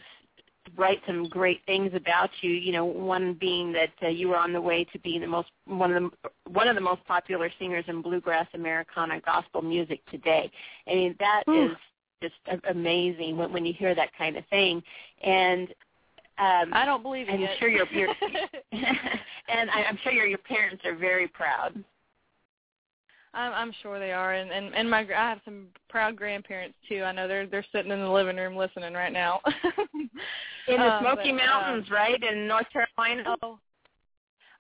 write 0.77 1.01
some 1.07 1.29
great 1.29 1.61
things 1.67 1.93
about 1.95 2.31
you. 2.41 2.51
You 2.51 2.73
know, 2.73 2.85
one 2.85 3.35
being 3.35 3.73
that 3.73 3.91
uh, 4.03 4.09
you 4.09 4.29
were 4.29 4.37
on 4.37 4.53
the 4.53 4.61
way 4.61 4.85
to 4.93 4.99
being 5.01 5.21
the 5.21 5.27
most 5.27 5.49
one 5.67 5.93
of 5.93 6.03
the 6.03 6.31
one 6.51 6.69
of 6.69 6.75
the 6.75 6.81
most 6.81 7.05
popular 7.07 7.51
singers 7.59 7.85
in 7.89 8.03
bluegrass 8.03 8.47
Americana 8.55 9.21
gospel 9.21 9.63
music 9.63 10.01
today. 10.11 10.51
I 10.87 10.95
mean, 10.95 11.17
that 11.19 11.45
Ooh. 11.49 11.71
is 11.71 11.77
just 12.23 12.35
amazing 12.69 13.37
when 13.37 13.53
when 13.53 13.65
you 13.65 13.73
hear 13.73 13.95
that 13.95 14.11
kind 14.17 14.37
of 14.37 14.47
thing. 14.47 14.83
And 15.23 15.69
um, 16.39 16.73
I 16.73 16.85
don't 16.87 17.03
believe 17.03 17.29
it 17.29 17.33
I'm 17.33 17.41
yet. 17.41 17.59
sure 17.59 17.69
your 17.69 17.87
your 17.93 18.09
and 18.73 19.71
I, 19.71 19.85
I'm 19.89 19.99
sure 20.03 20.13
your 20.13 20.27
your 20.27 20.39
parents 20.39 20.85
are 20.85 20.95
very 20.95 21.29
proud. 21.29 21.83
I'm, 23.33 23.53
I'm 23.53 23.73
sure 23.83 23.99
they 23.99 24.13
are, 24.13 24.35
and 24.35 24.51
and 24.51 24.75
and 24.75 24.91
my 24.91 25.01
I 25.01 25.29
have 25.29 25.41
some 25.45 25.67
proud 25.89 26.17
grandparents 26.17 26.77
too. 26.89 27.03
I 27.05 27.13
know 27.13 27.29
they're 27.29 27.47
they're 27.47 27.67
sitting 27.73 27.93
in 27.93 28.01
the 28.01 28.11
living 28.11 28.37
room 28.37 28.57
listening 28.57 28.95
right 28.95 29.13
now. 29.13 29.41
In 30.69 30.77
the 30.77 30.95
Um, 30.95 31.03
Smoky 31.03 31.33
but, 31.33 31.37
Mountains, 31.37 31.91
right 31.91 32.23
in 32.23 32.47
North 32.47 32.67
Carolina. 32.71 33.37
Oh, 33.43 33.59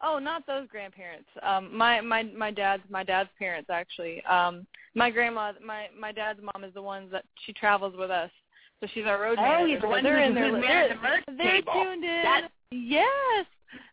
Oh, 0.02 0.18
not 0.18 0.46
those 0.46 0.66
grandparents. 0.68 1.28
Um, 1.42 1.76
my 1.76 2.00
my 2.00 2.22
my 2.22 2.50
dad's 2.50 2.82
my 2.88 3.04
dad's 3.04 3.28
parents 3.38 3.68
actually. 3.70 4.24
Um, 4.24 4.66
my 4.94 5.10
grandma, 5.10 5.52
my 5.64 5.88
my 5.98 6.10
dad's 6.10 6.40
mom 6.42 6.64
is 6.64 6.72
the 6.72 6.82
one 6.82 7.10
that 7.10 7.24
she 7.44 7.52
travels 7.52 7.94
with 7.96 8.10
us, 8.10 8.30
so 8.80 8.86
she's 8.94 9.04
our 9.04 9.20
road 9.20 9.36
oh, 9.38 9.42
manager. 9.42 9.66
he's 9.66 9.80
so 9.82 9.88
one 9.88 10.02
they're 10.02 10.22
in 10.22 10.34
their 10.34 10.52
they're, 10.52 10.88
the 11.26 11.36
they're 11.36 11.62
tuned 11.62 12.04
in. 12.04 12.22
That, 12.22 12.48
yes, 12.70 13.46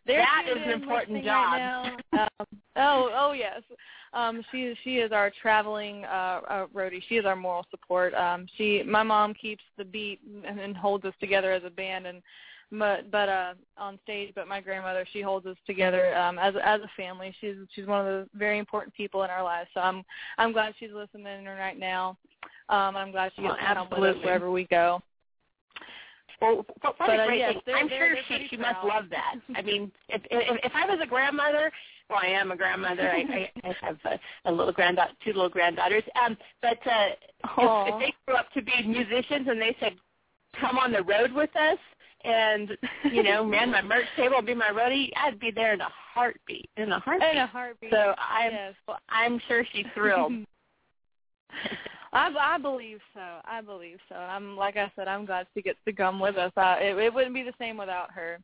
they're 0.06 0.20
that 0.20 0.46
an 0.48 0.72
important 0.72 1.24
job. 1.24 1.54
Right 2.14 2.30
um, 2.40 2.48
oh, 2.76 3.10
oh 3.16 3.32
yes. 3.34 3.62
Um, 4.14 4.44
she 4.52 4.74
she 4.84 4.98
is 4.98 5.12
our 5.12 5.32
traveling 5.42 6.06
uh, 6.06 6.42
uh, 6.48 6.68
roadie. 6.74 7.04
She 7.08 7.16
is 7.16 7.26
our 7.26 7.36
moral 7.36 7.66
support. 7.70 8.14
Um, 8.14 8.48
she 8.58 8.84
my 8.84 9.04
mom 9.04 9.34
keeps 9.34 9.64
the 9.78 9.86
beat 9.86 10.20
and, 10.46 10.60
and 10.60 10.76
holds 10.76 11.06
us 11.06 11.14
together 11.20 11.52
as 11.52 11.64
a 11.66 11.70
band 11.70 12.08
and 12.08 12.22
but 12.72 13.10
but 13.12 13.30
uh 13.30 13.54
on 13.78 13.98
stage 14.04 14.34
but 14.36 14.48
my 14.48 14.60
grandmother 14.60 15.06
she 15.14 15.22
holds 15.22 15.46
us 15.46 15.56
together 15.66 16.16
um 16.18 16.38
as 16.38 16.54
as 16.62 16.82
a 16.82 16.90
family 16.98 17.34
she's 17.40 17.56
she's 17.74 17.86
one 17.86 18.06
of 18.06 18.06
the 18.06 18.30
very 18.38 18.60
important 18.60 18.94
people 18.94 19.24
in 19.24 19.30
our 19.30 19.44
lives 19.44 19.70
so 19.74 19.80
i'm 19.80 20.04
i'm 20.38 20.52
glad 20.52 20.74
she's 20.78 20.92
listening 20.94 21.46
right 21.46 21.80
now 21.80 22.18
um 22.68 22.98
i'm 22.98 23.12
glad 23.12 23.32
she 23.36 23.42
gets 23.42 23.54
Oh, 23.54 23.74
to 23.74 23.74
come 23.74 24.02
with 24.02 24.18
us 24.18 24.24
wherever 24.24 24.52
we 24.52 24.66
go 24.66 25.02
Well, 26.42 26.58
what, 26.58 26.68
what 26.82 26.96
But, 27.00 27.10
a 27.10 27.24
uh, 27.24 27.28
great 27.28 27.40
yes, 27.40 27.56
thing! 27.66 27.76
I'm 27.76 27.90
sure 27.90 28.16
she 28.28 28.48
she 28.50 28.58
must 28.58 28.84
love 28.84 29.06
that. 29.10 29.36
I 29.56 29.62
mean, 29.62 29.92
if 30.10 30.22
if, 30.30 30.60
if 30.64 30.72
I 30.76 30.86
was 30.86 31.00
a 31.02 31.08
grandmother, 31.08 31.72
well, 32.10 32.20
I 32.22 32.28
am 32.28 32.52
a 32.52 32.56
grandmother. 32.58 33.10
I 33.10 33.50
I, 33.64 33.70
I 33.70 33.76
have 33.82 33.98
a, 34.06 34.20
a 34.50 34.52
little 34.52 34.74
granddaughter, 34.74 35.14
two 35.24 35.34
little 35.34 35.50
granddaughters. 35.50 36.04
Um, 36.24 36.38
but 36.62 36.78
uh, 36.86 37.10
if, 37.58 37.94
if 37.94 38.00
they 38.00 38.14
grew 38.26 38.36
up 38.36 38.52
to 38.54 38.62
be 38.62 38.72
musicians 38.86 39.48
and 39.48 39.60
they 39.60 39.76
said, 39.80 39.94
"Come 40.60 40.78
on 40.78 40.92
the 40.92 41.04
road 41.04 41.32
with 41.32 41.56
us," 41.56 41.80
and 42.24 42.78
you 43.12 43.24
know, 43.24 43.44
man, 43.46 43.72
my 43.72 43.82
merch 43.82 44.06
table, 44.16 44.36
will 44.36 44.42
be 44.44 44.54
my 44.54 44.70
roadie, 44.70 45.12
I'd 45.18 45.40
be 45.40 45.52
there 45.52 45.74
in 45.74 45.82
a 45.82 45.90
heartbeat, 46.14 46.70
in 46.78 46.92
a 46.92 47.00
heartbeat. 47.00 47.32
in 47.32 47.38
a 47.38 47.48
heartbeat 47.48 47.92
So 47.92 48.14
I'm 48.18 48.52
yes 48.52 48.74
well, 48.88 49.00
I'm 49.10 49.42
sure 49.48 49.66
she's 49.74 49.86
thrilled. 49.94 50.34
I, 52.14 52.34
I 52.40 52.58
believe 52.58 53.00
so. 53.14 53.40
I 53.46 53.62
believe 53.62 53.98
so. 54.10 54.16
I'm 54.16 54.56
like 54.56 54.78
I 54.78 54.92
said, 54.96 55.08
I'm 55.08 55.26
glad 55.26 55.48
she 55.54 55.62
gets 55.62 55.80
to 55.86 55.94
come 55.94 56.20
with 56.20 56.38
us. 56.38 56.52
Uh, 56.56 56.78
it, 56.80 56.98
it 56.98 57.14
wouldn't 57.14 57.36
be 57.36 57.44
the 57.44 57.54
same 57.60 57.78
without 57.78 58.12
her. 58.12 58.40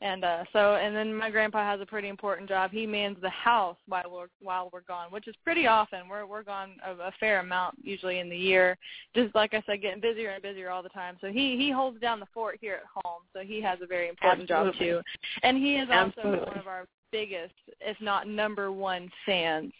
And 0.00 0.22
uh 0.24 0.44
so 0.52 0.76
and 0.76 0.94
then 0.94 1.12
my 1.12 1.28
grandpa 1.28 1.68
has 1.68 1.80
a 1.80 1.86
pretty 1.86 2.06
important 2.06 2.48
job. 2.48 2.70
He 2.70 2.86
mans 2.86 3.16
the 3.20 3.30
house 3.30 3.76
while 3.88 4.04
we're 4.08 4.26
while 4.40 4.70
we're 4.72 4.82
gone, 4.82 5.10
which 5.10 5.26
is 5.26 5.34
pretty 5.42 5.66
often. 5.66 6.08
We're 6.08 6.24
we're 6.24 6.44
gone 6.44 6.76
a, 6.86 6.92
a 6.92 7.12
fair 7.18 7.40
amount 7.40 7.78
usually 7.82 8.20
in 8.20 8.30
the 8.30 8.36
year. 8.36 8.78
Just 9.12 9.34
like 9.34 9.54
I 9.54 9.62
said, 9.66 9.82
getting 9.82 10.00
busier 10.00 10.30
and 10.30 10.42
busier 10.42 10.70
all 10.70 10.84
the 10.84 10.88
time. 10.90 11.16
So 11.20 11.32
he 11.32 11.56
he 11.56 11.72
holds 11.72 12.00
down 12.00 12.20
the 12.20 12.26
fort 12.32 12.58
here 12.60 12.74
at 12.74 13.02
home. 13.04 13.22
So 13.32 13.40
he 13.40 13.60
has 13.62 13.80
a 13.82 13.86
very 13.86 14.08
important 14.08 14.48
Absolutely. 14.48 14.72
job 14.72 14.78
too. 14.78 15.00
And 15.42 15.56
he 15.56 15.74
is 15.74 15.88
also 15.90 16.12
Absolutely. 16.16 16.46
one 16.46 16.58
of 16.58 16.68
our 16.68 16.86
biggest, 17.10 17.54
if 17.80 17.96
not 18.00 18.28
number 18.28 18.72
one 18.72 19.10
fans. 19.24 19.72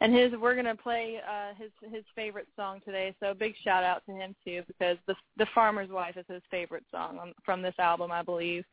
And 0.00 0.14
his 0.14 0.32
we're 0.40 0.56
gonna 0.56 0.76
play 0.76 1.20
uh 1.28 1.54
his 1.56 1.70
his 1.92 2.04
favorite 2.14 2.48
song 2.56 2.80
today. 2.84 3.14
So 3.20 3.30
a 3.30 3.34
big 3.34 3.54
shout 3.62 3.84
out 3.84 4.02
to 4.06 4.12
him 4.12 4.34
too 4.44 4.62
because 4.66 4.98
the 5.06 5.14
the 5.36 5.46
farmer's 5.54 5.90
wife 5.90 6.16
is 6.16 6.26
his 6.28 6.42
favorite 6.50 6.84
song 6.90 7.18
on, 7.18 7.34
from 7.44 7.62
this 7.62 7.74
album, 7.78 8.12
I 8.12 8.22
believe. 8.22 8.64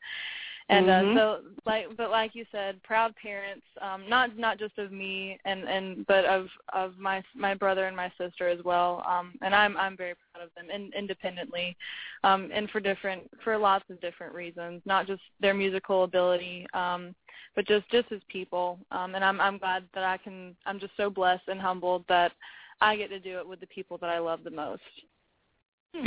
And 0.69 0.89
uh, 0.89 1.15
so, 1.15 1.39
like, 1.65 1.87
but 1.97 2.11
like 2.11 2.33
you 2.33 2.45
said, 2.49 2.81
proud 2.83 3.13
parents, 3.21 3.65
um, 3.81 4.07
not 4.07 4.37
not 4.37 4.57
just 4.57 4.77
of 4.77 4.91
me 4.91 5.37
and 5.43 5.63
and 5.67 6.05
but 6.07 6.23
of 6.23 6.47
of 6.71 6.97
my 6.97 7.21
my 7.35 7.53
brother 7.53 7.87
and 7.87 7.95
my 7.95 8.09
sister 8.17 8.47
as 8.47 8.63
well. 8.63 9.03
Um, 9.05 9.33
and 9.41 9.53
I'm 9.53 9.75
I'm 9.75 9.97
very 9.97 10.13
proud 10.31 10.45
of 10.45 10.49
them, 10.55 10.69
in, 10.73 10.91
independently, 10.97 11.75
um, 12.23 12.49
and 12.53 12.69
for 12.69 12.79
different 12.79 13.23
for 13.43 13.57
lots 13.57 13.83
of 13.89 13.99
different 13.99 14.33
reasons, 14.33 14.81
not 14.85 15.07
just 15.07 15.21
their 15.41 15.53
musical 15.53 16.03
ability, 16.03 16.65
um, 16.73 17.13
but 17.55 17.67
just 17.67 17.89
just 17.91 18.11
as 18.11 18.21
people. 18.29 18.79
Um, 18.91 19.15
and 19.15 19.23
I'm 19.23 19.39
I'm 19.41 19.57
glad 19.57 19.83
that 19.93 20.03
I 20.03 20.17
can. 20.17 20.55
I'm 20.65 20.79
just 20.79 20.93
so 20.97 21.09
blessed 21.09 21.47
and 21.47 21.59
humbled 21.59 22.05
that 22.09 22.31
I 22.79 22.95
get 22.95 23.09
to 23.09 23.19
do 23.19 23.37
it 23.39 23.47
with 23.47 23.59
the 23.59 23.67
people 23.67 23.97
that 23.99 24.09
I 24.09 24.19
love 24.19 24.43
the 24.43 24.51
most. 24.51 24.81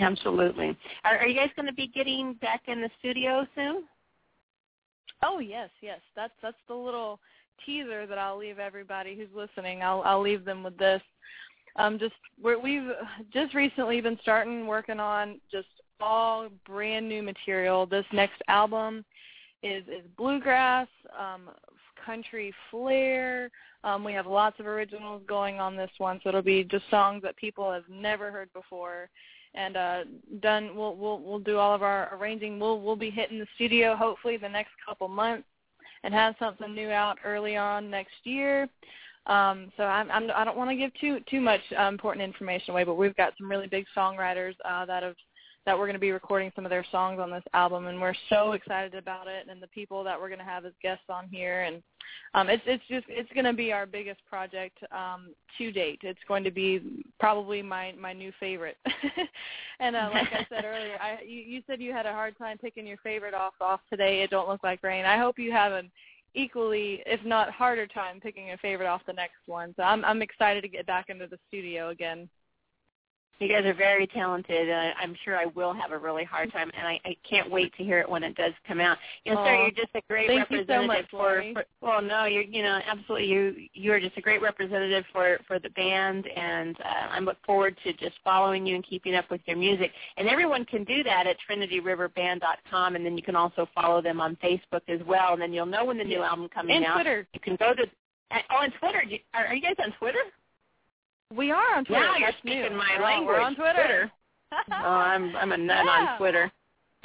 Absolutely. 0.01 0.77
Are, 1.05 1.19
are 1.19 1.27
you 1.27 1.37
guys 1.37 1.51
going 1.57 1.67
to 1.67 1.75
be 1.75 1.87
getting 1.87 2.35
back 2.35 2.63
in 2.69 2.81
the 2.81 2.91
studio 2.99 3.47
soon? 3.55 3.85
Oh 5.23 5.39
yes, 5.39 5.71
yes. 5.81 6.01
That's 6.17 6.33
that's 6.43 6.57
the 6.69 6.75
little 6.75 7.21
teaser 7.65 8.07
that 8.07 8.19
I'll 8.19 8.39
leave 8.39 8.59
everybody 8.59 9.17
who's 9.17 9.29
listening. 9.35 9.83
I'll 9.83 10.03
I'll 10.03 10.23
leave 10.23 10.45
them 10.45 10.63
with 10.63 10.77
this. 10.79 11.03
Um, 11.77 11.99
just 11.99 12.15
we're, 12.43 12.61
we've 12.61 12.91
just 13.33 13.55
recently 13.55 14.01
been 14.01 14.19
starting 14.23 14.67
working 14.67 15.01
on 15.01 15.41
just 15.51 15.69
all 16.01 16.49
brand 16.67 17.09
new 17.09 17.23
material. 17.23 17.87
This 17.87 18.05
next 18.13 18.41
album 18.49 19.05
is 19.65 19.83
is 19.89 20.05
bluegrass, 20.17 20.89
um, 21.19 21.51
country 22.05 22.53
flair. 22.71 23.51
Um, 23.83 24.05
we 24.05 24.13
have 24.13 24.27
lots 24.27 24.61
of 24.61 24.67
originals 24.67 25.23
going 25.27 25.59
on 25.59 25.75
this 25.77 25.91
one, 25.99 26.21
so 26.23 26.29
it'll 26.29 26.43
be 26.43 26.65
just 26.65 26.85
songs 26.91 27.23
that 27.23 27.37
people 27.37 27.73
have 27.73 27.85
never 27.89 28.31
heard 28.31 28.53
before. 28.53 29.09
And 29.55 29.77
uh 29.77 30.05
done 30.43 30.77
we'll 30.77 30.97
we'll 30.97 31.21
we'll 31.21 31.39
do 31.39 31.59
all 31.59 31.75
of 31.75 31.83
our 31.83 32.15
arranging. 32.15 32.59
We'll 32.59 32.81
we'll 32.81 32.97
be 32.97 33.11
hitting 33.11 33.39
the 33.39 33.47
studio 33.55 33.95
hopefully 33.97 34.37
the 34.37 34.49
next 34.49 34.73
couple 34.87 35.09
months 35.09 35.47
and 36.03 36.13
have 36.13 36.35
something 36.39 36.75
new 36.75 36.91
out 36.91 37.19
early 37.25 37.57
on 37.57 37.89
next 37.91 38.15
year. 38.25 38.69
Um 39.27 39.73
so 39.79 39.85
i'm, 39.85 40.11
I'm 40.11 40.31
i 40.35 40.45
don't 40.45 40.59
want 40.59 40.71
to 40.71 40.77
give 40.77 40.91
too 41.01 41.21
too 41.31 41.41
much 41.41 41.63
uh, 41.79 41.85
important 41.85 42.23
information 42.23 42.73
away 42.73 42.85
but 42.85 42.97
we've 42.97 43.17
got 43.17 43.33
some 43.39 43.51
really 43.51 43.69
big 43.69 43.87
songwriters 43.97 44.53
uh 44.67 44.85
that 44.85 45.03
have 45.03 45.17
that 45.67 45.77
we're 45.77 45.87
going 45.87 45.95
to 45.95 46.01
be 46.01 46.11
recording 46.11 46.53
some 46.55 46.67
of 46.67 46.71
their 46.71 46.85
songs 46.91 47.19
on 47.19 47.31
this 47.31 47.43
album 47.55 47.87
and 47.87 48.01
we're 48.01 48.15
so 48.29 48.53
excited 48.53 48.95
about 48.95 49.27
it 49.27 49.47
and 49.51 49.63
the 49.63 49.67
people 49.69 50.05
that 50.05 50.19
we're 50.21 50.29
going 50.29 50.39
to 50.39 50.45
have 50.45 50.65
as 50.65 50.73
guests 50.83 51.05
on 51.09 51.27
here 51.31 51.63
and 51.63 51.83
um 52.35 52.49
it's 52.51 52.63
it's 52.67 52.85
just 52.89 53.07
it's 53.09 53.33
going 53.33 53.45
to 53.45 53.53
be 53.53 53.73
our 53.73 53.87
biggest 53.87 54.21
project 54.29 54.77
um 54.93 55.29
to 55.57 55.73
date. 55.73 56.01
It's 56.03 56.21
going 56.29 56.45
to 56.45 56.51
be 56.51 57.03
probably 57.19 57.63
my 57.63 57.93
my 57.99 58.13
new 58.13 58.33
favorite. 58.39 58.77
And 59.81 59.97
uh 59.97 60.09
like 60.13 60.33
i 60.33 60.47
said 60.49 60.65
earlier 60.65 60.97
i 61.01 61.19
you, 61.27 61.41
you 61.41 61.63
said 61.67 61.81
you 61.81 61.93
had 61.93 62.07
a 62.07 62.13
hard 62.13 62.39
time 62.39 62.59
picking 62.59 62.87
your 62.87 62.97
favorite 62.99 63.35
off 63.35 63.55
off 63.61 63.81
today. 63.91 64.23
It 64.23 64.31
don't 64.31 64.49
look 64.49 64.63
like 64.63 64.83
rain. 64.83 65.05
I 65.05 65.19
hope 65.19 65.39
you 65.39 65.51
have 65.51 65.73
an 65.73 65.91
equally 66.35 67.03
if 67.07 67.25
not 67.25 67.51
harder 67.51 67.87
time 67.87 68.21
picking 68.21 68.53
a 68.53 68.57
favorite 68.59 68.87
off 68.87 69.03
the 69.07 69.13
next 69.13 69.41
one. 69.47 69.75
So 69.77 69.83
i'm 69.83 70.05
i'm 70.05 70.23
excited 70.23 70.61
to 70.61 70.69
get 70.69 70.87
back 70.87 71.07
into 71.09 71.27
the 71.27 71.39
studio 71.49 71.89
again 71.89 72.29
You 73.41 73.49
guys 73.49 73.65
are 73.65 73.75
very 73.75 74.07
talented, 74.07 74.69
and 74.69 74.79
I, 74.79 74.93
I'm 75.01 75.15
sure 75.25 75.37
I 75.37 75.47
will 75.47 75.73
have 75.75 75.91
a 75.91 75.99
really 75.99 76.25
hard 76.25 76.53
time, 76.53 76.71
and 76.79 76.87
I, 76.87 77.01
I 77.05 77.17
can't 77.29 77.51
wait 77.51 77.75
to 77.77 77.85
hear 77.85 77.99
it 77.99 78.09
when 78.09 78.23
it 78.23 78.37
does 78.37 78.53
come 78.67 78.81
out. 78.81 78.97
You 79.25 79.35
know. 79.35 79.45
Sarah, 79.45 79.63
you're 79.63 79.71
just 79.73 79.95
a 79.95 80.01
great 80.09 80.29
Thank 80.29 80.51
you 80.51 80.59
so 80.59 80.75
representative 80.75 80.87
much, 80.87 81.11
for, 81.11 81.45
for. 81.53 81.65
Well, 81.81 82.01
no, 82.03 82.27
you're 82.27 82.45
you 82.45 82.63
know 82.63 82.81
absolutely 82.87 83.27
you 83.27 83.55
you're 83.75 83.99
just 84.01 84.17
a 84.17 84.21
great 84.21 84.41
representative 84.41 85.05
for 85.13 85.39
for 85.49 85.59
the 85.59 85.71
band, 85.71 86.27
and 86.29 86.77
uh, 86.81 87.09
I 87.11 87.19
look 87.21 87.37
forward 87.45 87.77
to 87.85 87.93
just 87.95 88.15
following 88.23 88.65
you 88.67 88.77
and 88.77 88.87
keeping 88.87 89.15
up 89.15 89.31
with 89.31 89.41
your 89.47 89.57
music. 89.57 89.91
And 90.17 90.29
everyone 90.29 90.65
can 90.65 90.85
do 90.85 91.03
that 91.03 91.27
at 91.27 91.37
TrinityRiverBand.com, 91.51 92.97
and 92.97 93.05
then 93.05 93.17
you 93.17 93.23
can 93.23 93.37
also 93.37 93.69
follow 93.75 94.01
them 94.01 94.21
on 94.21 94.37
Facebook 94.37 94.83
as 94.89 95.01
well, 95.07 95.33
and 95.33 95.43
then 95.43 95.53
you'll 95.53 95.67
know 95.67 95.85
when 95.85 95.99
the 95.99 96.05
new 96.05 96.23
album 96.23 96.49
coming 96.55 96.85
out. 96.85 96.97
and 96.99 97.05
twitter 97.05 97.27
You 97.35 97.41
can 97.41 97.57
go 97.57 97.75
to. 97.75 97.83
uh, 97.83 98.39
Oh, 98.51 98.57
on 98.57 98.73
Twitter. 98.81 99.03
Are, 99.35 99.47
are 99.47 99.55
you 99.55 99.63
guys 99.63 99.77
on 99.83 99.93
Twitter? 99.99 100.19
We 101.33 101.51
are 101.51 101.77
on 101.77 101.85
twitter 101.85 102.03
Now 102.03 102.17
you're 102.17 102.29
That's 102.29 102.39
speaking 102.39 102.63
new. 102.73 102.77
my 102.77 102.97
We're 102.99 103.03
language. 103.05 103.27
we're 103.29 103.41
on 103.41 103.55
twitter, 103.55 104.11
oh, 104.53 104.73
I'm 104.73 105.35
I'm 105.37 105.53
a 105.53 105.57
nut 105.57 105.85
Yeah. 105.85 105.91
on 106.13 106.19
Twitter. 106.19 106.51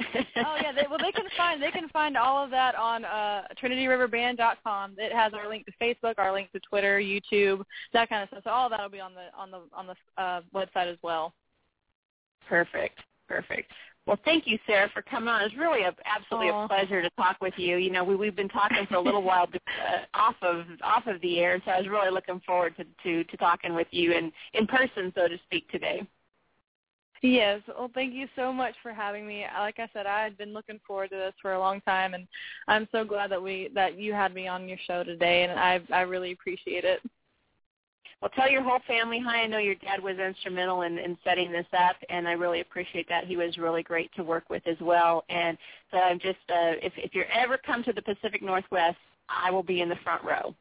oh 0.01 0.55
yeah, 0.61 0.71
they, 0.73 0.85
well 0.89 0.97
they 0.99 1.11
can 1.11 1.25
find 1.35 1.61
they 1.61 1.71
can 1.71 1.89
find 1.89 2.15
all 2.15 2.41
of 2.43 2.49
that 2.51 2.73
on 2.75 3.03
uh 3.03 3.43
trinityriverband.com. 3.61 4.95
It 4.97 5.11
has 5.11 5.33
our 5.33 5.49
link 5.49 5.65
to 5.65 5.71
Facebook, 5.81 6.13
our 6.17 6.31
link 6.31 6.51
to 6.53 6.59
Twitter, 6.61 6.99
YouTube, 6.99 7.63
that 7.91 8.07
kind 8.07 8.23
of 8.23 8.29
stuff. 8.29 8.43
So 8.45 8.49
all 8.51 8.69
that'll 8.69 8.87
be 8.89 9.01
on 9.01 9.11
the 9.13 9.27
on 9.37 9.51
the 9.51 9.59
on 9.73 9.87
the 9.87 9.95
uh, 10.21 10.41
website 10.55 10.89
as 10.89 10.97
well. 11.03 11.33
Perfect. 12.47 12.99
Perfect. 13.27 13.71
Well, 14.09 14.17
thank 14.25 14.47
you, 14.47 14.57
Sarah, 14.65 14.89
for 14.91 15.03
coming 15.03 15.29
on. 15.29 15.43
It's 15.43 15.55
really 15.55 15.83
a, 15.83 15.93
absolutely 16.03 16.49
Aw. 16.49 16.65
a 16.65 16.67
pleasure 16.67 17.03
to 17.03 17.11
talk 17.11 17.37
with 17.41 17.53
you. 17.57 17.77
You 17.77 17.91
know, 17.91 18.03
we 18.03 18.15
we've 18.15 18.35
been 18.35 18.49
talking 18.49 18.87
for 18.87 18.95
a 18.95 18.99
little 18.99 19.21
while 19.21 19.47
uh, 19.53 20.17
off 20.17 20.33
of 20.41 20.65
off 20.81 21.05
of 21.05 21.21
the 21.21 21.37
air, 21.37 21.61
so 21.63 21.69
I 21.69 21.77
was 21.77 21.87
really 21.87 22.09
looking 22.09 22.41
forward 22.43 22.73
to 22.77 22.85
to, 23.03 23.23
to 23.23 23.37
talking 23.37 23.75
with 23.75 23.85
you 23.91 24.13
in 24.13 24.31
in 24.55 24.65
person, 24.65 25.13
so 25.13 25.27
to 25.27 25.37
speak, 25.45 25.69
today. 25.69 26.07
Yes. 27.21 27.61
Well, 27.67 27.91
thank 27.93 28.15
you 28.15 28.27
so 28.35 28.51
much 28.51 28.73
for 28.81 28.93
having 28.93 29.27
me. 29.27 29.45
Like 29.59 29.77
I 29.77 29.87
said, 29.93 30.07
I 30.07 30.23
had 30.23 30.39
been 30.39 30.53
looking 30.53 30.79
forward 30.87 31.11
to 31.11 31.15
this 31.15 31.35
for 31.39 31.53
a 31.53 31.59
long 31.59 31.79
time, 31.81 32.15
and 32.15 32.27
I'm 32.67 32.87
so 32.91 33.05
glad 33.05 33.29
that 33.29 33.43
we 33.43 33.69
that 33.75 33.99
you 33.99 34.13
had 34.13 34.33
me 34.33 34.47
on 34.47 34.67
your 34.67 34.79
show 34.87 35.03
today, 35.03 35.43
and 35.43 35.59
I 35.59 35.81
I 35.93 36.01
really 36.01 36.31
appreciate 36.31 36.83
it. 36.83 36.99
Well, 38.21 38.31
tell 38.35 38.49
your 38.49 38.63
whole 38.63 38.79
family 38.85 39.19
hi. 39.25 39.43
I 39.43 39.47
know 39.47 39.59
your 39.59 39.75
dad 39.75 40.03
was 40.03 40.17
instrumental 40.17 40.81
in, 40.81 40.97
in 40.97 41.17
setting 41.23 41.51
this 41.51 41.65
up, 41.77 41.95
and 42.09 42.27
I 42.27 42.33
really 42.33 42.59
appreciate 42.59 43.07
that. 43.07 43.25
He 43.25 43.37
was 43.37 43.57
really 43.57 43.81
great 43.81 44.13
to 44.15 44.23
work 44.23 44.49
with 44.49 44.67
as 44.67 44.75
well. 44.81 45.23
And 45.29 45.57
so 45.91 45.97
I'm 45.99 46.19
just, 46.19 46.37
uh, 46.49 46.75
if 46.83 46.91
if 46.97 47.15
you 47.15 47.23
ever 47.33 47.57
come 47.57 47.83
to 47.85 47.93
the 47.93 48.01
Pacific 48.01 48.41
Northwest, 48.41 48.97
I 49.29 49.51
will 49.51 49.63
be 49.63 49.79
in 49.81 49.87
the 49.87 49.95
front 50.03 50.23
row. 50.23 50.53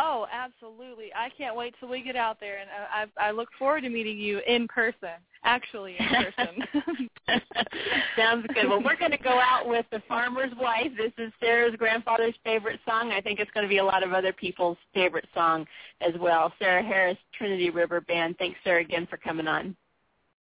Oh, 0.00 0.26
absolutely! 0.32 1.12
I 1.14 1.28
can't 1.36 1.56
wait 1.56 1.74
till 1.80 1.88
we 1.88 2.02
get 2.02 2.14
out 2.14 2.38
there, 2.38 2.58
and 2.58 2.70
I, 2.92 3.28
I, 3.28 3.30
look 3.32 3.48
forward 3.58 3.80
to 3.80 3.88
meeting 3.88 4.16
you 4.16 4.40
in 4.46 4.68
person. 4.68 5.08
Actually, 5.42 5.96
in 5.98 6.06
person. 6.06 7.08
Sounds 8.16 8.46
good. 8.54 8.68
Well, 8.68 8.82
we're 8.82 8.96
going 8.96 9.10
to 9.10 9.18
go 9.18 9.40
out 9.40 9.68
with 9.68 9.86
the 9.90 10.00
Farmer's 10.06 10.52
Wife. 10.56 10.92
This 10.96 11.12
is 11.18 11.32
Sarah's 11.40 11.74
grandfather's 11.76 12.34
favorite 12.44 12.78
song. 12.86 13.10
I 13.10 13.20
think 13.20 13.40
it's 13.40 13.50
going 13.50 13.64
to 13.64 13.68
be 13.68 13.78
a 13.78 13.84
lot 13.84 14.04
of 14.04 14.12
other 14.12 14.32
people's 14.32 14.78
favorite 14.94 15.26
song 15.34 15.66
as 16.00 16.14
well. 16.20 16.52
Sarah 16.60 16.82
Harris, 16.82 17.18
Trinity 17.36 17.70
River 17.70 18.00
Band. 18.00 18.36
Thanks, 18.38 18.58
Sarah, 18.62 18.82
again 18.82 19.06
for 19.10 19.16
coming 19.16 19.48
on. 19.48 19.74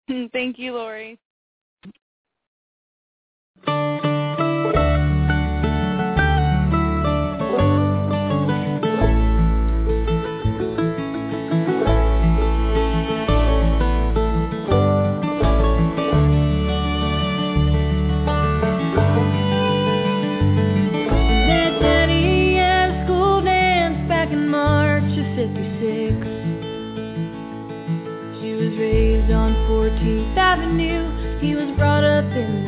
Thank 0.32 0.59
you, 0.59 0.74
Lori. 0.74 1.18
Avenue. 30.49 31.40
He 31.40 31.55
was 31.55 31.68
brought 31.76 32.05
up 32.05 32.24
in 32.32 32.68